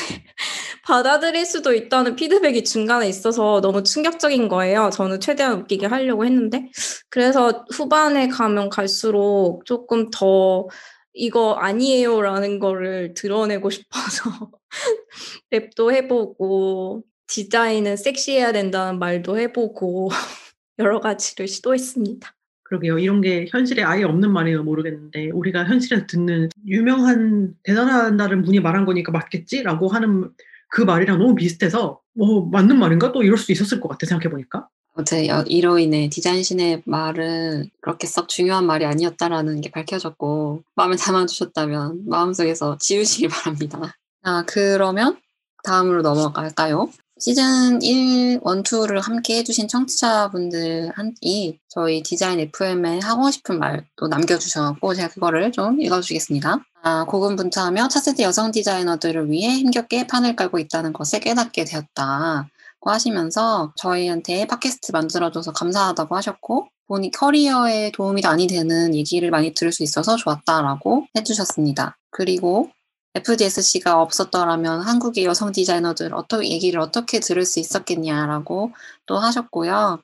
[0.83, 4.89] 받아들일 수도 있다는 피드백이 중간에 있어서 너무 충격적인 거예요.
[4.91, 6.69] 저는 최대한 웃기게 하려고 했는데
[7.09, 10.67] 그래서 후반에 가면 갈수록 조금 더
[11.13, 14.51] 이거 아니에요라는 거를 드러내고 싶어서
[15.51, 20.09] 랩도 해보고 디자인은 섹시해야 된다는 말도 해보고
[20.79, 22.35] 여러 가지를 시도했습니다.
[22.63, 22.97] 그러게요.
[22.97, 29.11] 이런 게 현실에 아예 없는 말이면 모르겠는데 우리가 현실에서 듣는 유명한 대단하다는 분이 말한 거니까
[29.11, 30.31] 맞겠지라고 하는
[30.73, 34.67] 그 말이랑 너무 비슷해서 뭐 맞는 말인가 또 이럴 수 있었을 것 같아 생각해 보니까.
[34.95, 42.07] 어제 여- 이로 인해 디자인신의 말은 그렇게 썩 중요한 말이 아니었다라는 게 밝혀졌고 마음에 담아주셨다면
[42.07, 43.95] 마음속에서 지우시기 바랍니다.
[44.23, 45.17] 아 그러면
[45.63, 46.89] 다음으로 넘어갈까요?
[47.19, 55.09] 시즌 1, 1, 2를 함께 해주신 청취자분들이 저희 디자인 FM에 하고 싶은 말도 남겨주셔서 제가
[55.09, 56.59] 그거를 좀 읽어주시겠습니다.
[56.81, 62.49] 아, 고군분투하며 차세대 여성 디자이너들을 위해 힘겹게 판을 깔고 있다는 것을 깨닫게 되었다.
[62.79, 69.71] 고 하시면서 저희한테 팟캐스트 만들어줘서 감사하다고 하셨고 본인 커리어에 도움이 많이 되는 얘기를 많이 들을
[69.71, 71.97] 수 있어서 좋았다라고 해주셨습니다.
[72.09, 72.69] 그리고
[73.15, 78.71] FDSC가 없었더라면 한국의 여성 디자이너들 어떻게 얘기를 어떻게 들을 수 있었겠냐라고
[79.05, 80.01] 또 하셨고요.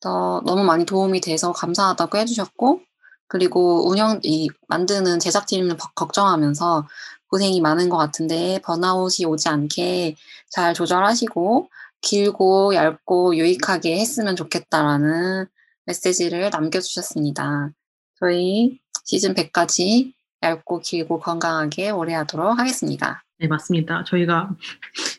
[0.00, 2.80] 더 너무 많이 도움이 돼서 감사하다고 해주셨고
[3.28, 6.86] 그리고 운영 이 만드는 제작팀을 버- 걱정하면서
[7.28, 10.16] 고생이 많은 것 같은데 번아웃이 오지 않게
[10.50, 11.68] 잘 조절하시고
[12.00, 15.46] 길고 얇고 유익하게 했으면 좋겠다라는
[15.86, 17.72] 메시지를 남겨주셨습니다.
[18.20, 23.22] 저희 시즌 100까지 얇고 길고 건강하게 오래 하도록 하겠습니다.
[23.38, 24.04] 네, 맞습니다.
[24.04, 24.50] 저희가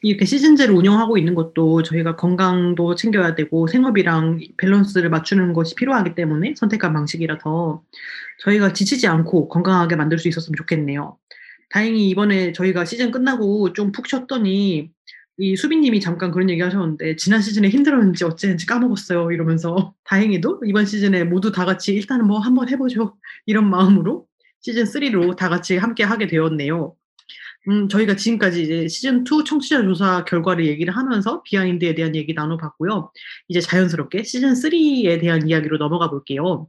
[0.02, 6.56] 이렇게 시즌제를 운영하고 있는 것도 저희가 건강도 챙겨야 되고 생업이랑 밸런스를 맞추는 것이 필요하기 때문에
[6.58, 7.84] 선택한 방식이라서
[8.44, 11.18] 저희가 지치지 않고 건강하게 만들 수 있었으면 좋겠네요.
[11.70, 14.90] 다행히 이번에 저희가 시즌 끝나고 좀 푹 쉬었더니
[15.40, 21.24] 이 수빈님이 잠깐 그런 얘기 하셨는데 지난 시즌에 힘들었는지 어쨌는지 까먹었어요 이러면서 다행히도 이번 시즌에
[21.26, 23.16] 모두 다 같이 일단은 뭐 한번 해보죠
[23.46, 24.26] 이런 마음으로
[24.62, 26.96] 시즌 3로 다 같이 함께 하게 되었네요.
[27.70, 33.12] 음, 저희가 지금까지 이제 시즌 2 청취자 조사 결과를 얘기를 하면서 비하인드에 대한 얘기 나눠봤고요.
[33.50, 36.68] 이제 자연스럽게 시즌 3에 대한 이야기로 넘어가 볼게요.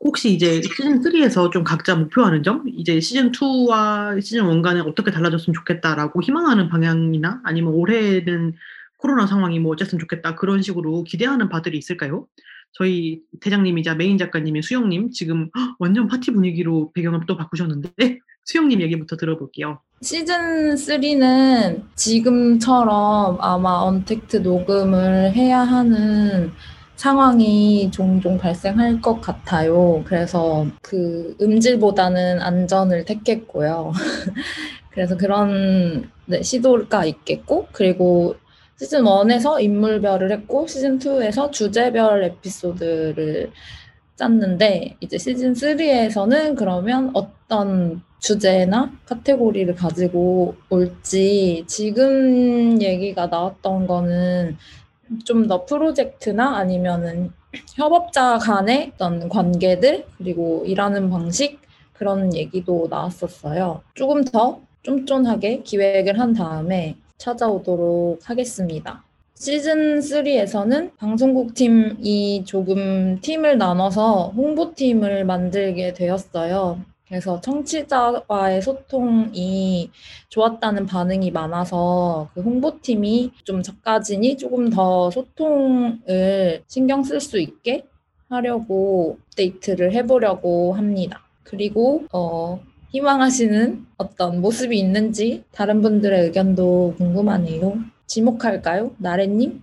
[0.00, 6.22] 혹시 이제 시즌 3에서 좀 각자 목표하는 점, 이제 시즌 2와 시즌1과는 어떻게 달라졌으면 좋겠다라고
[6.22, 8.54] 희망하는 방향이나 아니면 올해는
[8.98, 12.26] 코로나 상황이 뭐 어쨌으면 좋겠다 그런 식으로 기대하는 바들이 있을까요?
[12.72, 17.90] 저희 대장님이자 메인 작가님인 수영님 지금 헉, 완전 파티 분위기로 배경을 또 바꾸셨는데
[18.44, 19.80] 수영님 얘기부터 들어볼게요.
[20.00, 26.52] 시즌 3는 지금처럼 아마 언택트 녹음을 해야 하는
[26.98, 30.02] 상황이 종종 발생할 것 같아요.
[30.04, 33.92] 그래서 그 음질보다는 안전을 택했고요.
[34.90, 38.34] 그래서 그런 네, 시도가 있겠고, 그리고
[38.78, 43.50] 시즌 1에서 인물별을 했고, 시즌 2에서 주제별 에피소드를
[44.16, 54.56] 짰는데, 이제 시즌 3에서는 그러면 어떤 주제나 카테고리를 가지고 올지, 지금 얘기가 나왔던 거는
[55.24, 57.32] 좀 더 프로젝트나 아니면은
[57.74, 61.60] 협업자 간의 어떤 관계들, 그리고 일하는 방식,
[61.94, 63.82] 그런 얘기도 나왔었어요.
[63.94, 69.04] 조금 더 쫀쫀하게 기획을 한 다음에 찾아오도록 하겠습니다.
[69.34, 76.80] 시즌 3에서는 방송국 팀이 조금 팀을 나눠서 홍보팀을 만들게 되었어요.
[77.06, 79.90] 그래서 청취자와의 소통이
[80.28, 87.84] 좋았다는 반응이 많아서 그 홍보팀이 좀 작가진이 조금 더 소통을 신경 쓸 수 있게
[88.28, 91.22] 하려고 업데이트를 해보려고 합니다.
[91.44, 92.60] 그리고 어,
[92.90, 97.78] 희망하시는 어떤 모습이 있는지 다른 분들의 의견도 궁금하네요.
[98.06, 98.92] 지목할까요?
[98.98, 99.62] 나래님?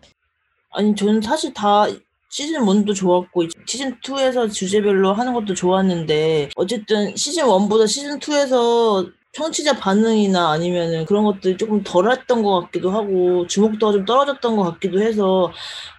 [0.71, 1.85] 아니 저는 사실 다
[2.29, 9.77] 시즌 1도 좋았고 시즌 2에서 주제별로 하는 것도 좋았는데 어쨌든 시즌 1보다 시즌 2에서 청취자
[9.77, 15.51] 반응이나 아니면은 그런 것들이 조금 덜했던 것 같기도 하고 주목도가 좀 떨어졌던 것 같기도 해서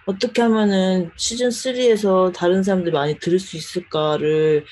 [0.05, 4.65] 어떻게 하면은 시즌 3에서 다른 사람들이 많이 들을 수 있을까를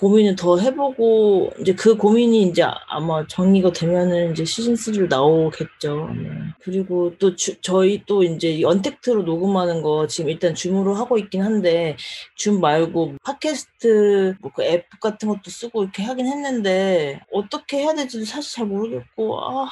[0.00, 6.08] 고민을 더 해보고 이제 그 고민이 이제 아마 정리가 되면은 이제 시즌 3로 나오겠죠.
[6.16, 6.30] 네.
[6.60, 11.96] 그리고 또 주, 저희 또 이제 언택트로 녹음하는 거 지금 일단 줌으로 하고 있긴 한데
[12.36, 18.24] 줌 말고 팟캐스트 뭐 그 앱 같은 것도 쓰고 이렇게 하긴 했는데 어떻게 해야 될지도
[18.24, 19.68] 사실 잘 모르겠고 아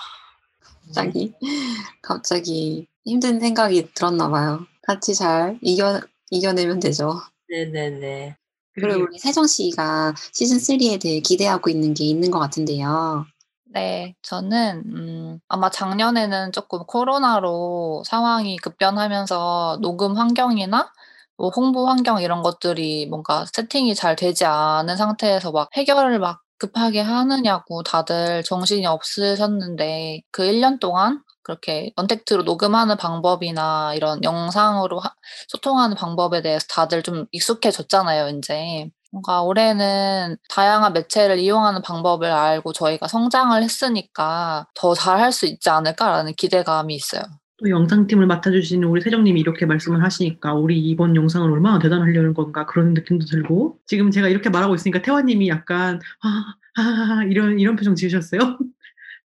[0.86, 1.32] 갑자기
[2.02, 4.66] 갑자기 힘든 생각이 들었나 봐요.
[4.82, 6.00] 같이 잘 이겨
[6.30, 7.20] 이겨내면 되죠.
[7.50, 8.37] 네네네.
[8.80, 13.26] 그리고 우리 세정 씨가 시즌 3에 대해 기대하고 있는 게 있는 것 같은데요.
[13.70, 20.90] 네, 저는 음, 아마 작년에는 조금 코로나로 상황이 급변하면서 녹음 환경이나
[21.36, 27.00] 뭐 홍보 환경 이런 것들이 뭔가 세팅이 잘 되지 않은 상태에서 막 해결을 막 급하게
[27.00, 35.12] 하느냐고 다들 정신이 없으셨는데 그 1년 동안 그렇게 언택트로 녹음하는 방법이나 이런 영상으로 하,
[35.48, 38.90] 소통하는 방법에 대해서 다들 좀 익숙해졌잖아요, 이제.
[39.10, 46.34] 뭔가 올해는 다양한 매체를 이용하는 방법을 알고 저희가 성장을 했으니까 더 잘할 수 있지 않을까라는
[46.34, 47.22] 기대감이 있어요.
[47.60, 52.94] 또 영상팀을 맡아주시는 우리 세정님이 이렇게 말씀을 하시니까 우리 이번 영상을 얼마나 대단하려는 건가 그런
[52.94, 58.38] 느낌도 들고 지금 제가 이렇게 말하고 있으니까 태화님이 약간 아, 아, 이런 이런 표정 지으셨어요?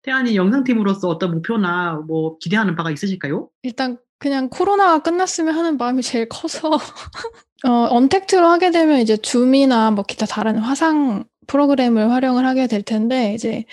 [0.02, 3.48] 태안이 영상팀으로서 어떤 목표나 뭐 기대하는 바가 있으실까요?
[3.62, 6.70] 일단 그냥 코로나가 끝났으면 하는 마음이 제일 커서
[7.64, 13.34] 어, 언택트로 하게 되면 이제 줌이나 뭐 기타 다른 화상 프로그램을 활용을 하게 될 텐데
[13.34, 13.64] 이제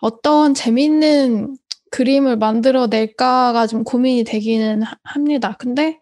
[0.00, 1.56] 어떤 재밌는
[1.90, 5.56] 그림을 만들어낼까가 좀 고민이 되기는 하- 합니다.
[5.58, 5.98] 근데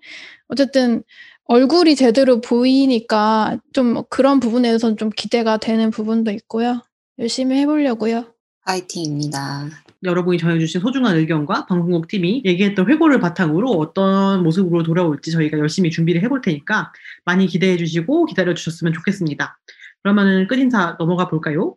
[0.49, 1.03] 어쨌든
[1.45, 6.83] 얼굴이 제대로 보이니까 좀 그런 부분에 대해서는 좀 기대가 되는 부분도 있고요.
[7.19, 8.33] 열심히 해보려고요.
[8.71, 9.69] 파이팅입니다.
[10.05, 16.23] 여러분이 전해주신 소중한 의견과 방송국 팀이 얘기했던 회고를 바탕으로 어떤 모습으로 돌아올지 저희가 열심히 준비를
[16.23, 16.93] 해볼 테니까
[17.25, 19.59] 많이 기대해 주시고 기다려 주셨으면 좋겠습니다.
[20.03, 21.77] 그러면은 끝인사 넘어가 볼까요?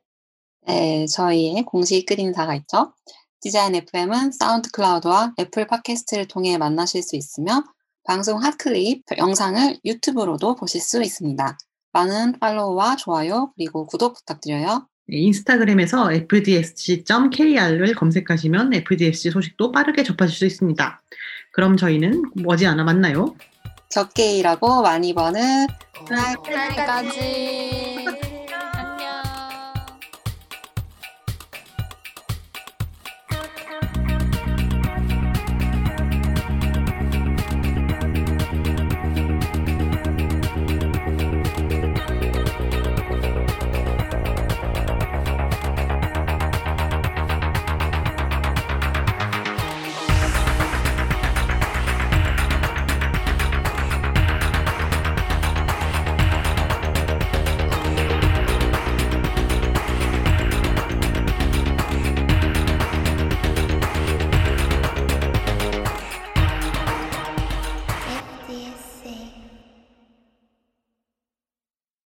[0.68, 2.94] 네, 저희의 공식 끝인사가 있죠.
[3.42, 7.64] 디자인 FM은 사운드 클라우드와 애플 팟캐스트를 통해 만나실 수 있으며
[8.06, 11.58] 방송 hot clip 영상을 유튜브로도 보실 수 있습니다.
[11.92, 14.88] 많은 follow와 좋아요 그리고 구독 부탁드려요.
[15.06, 21.02] 네, 인스타그램에서 fdsc.kr을 검색하시면 fdsc 소식도 빠르게 접하실 수 있습니다.
[21.52, 23.36] 그럼 저희는 머지않아 만나요.
[23.90, 25.68] 적게 일하고 많이 버는
[26.76, 27.93] 까지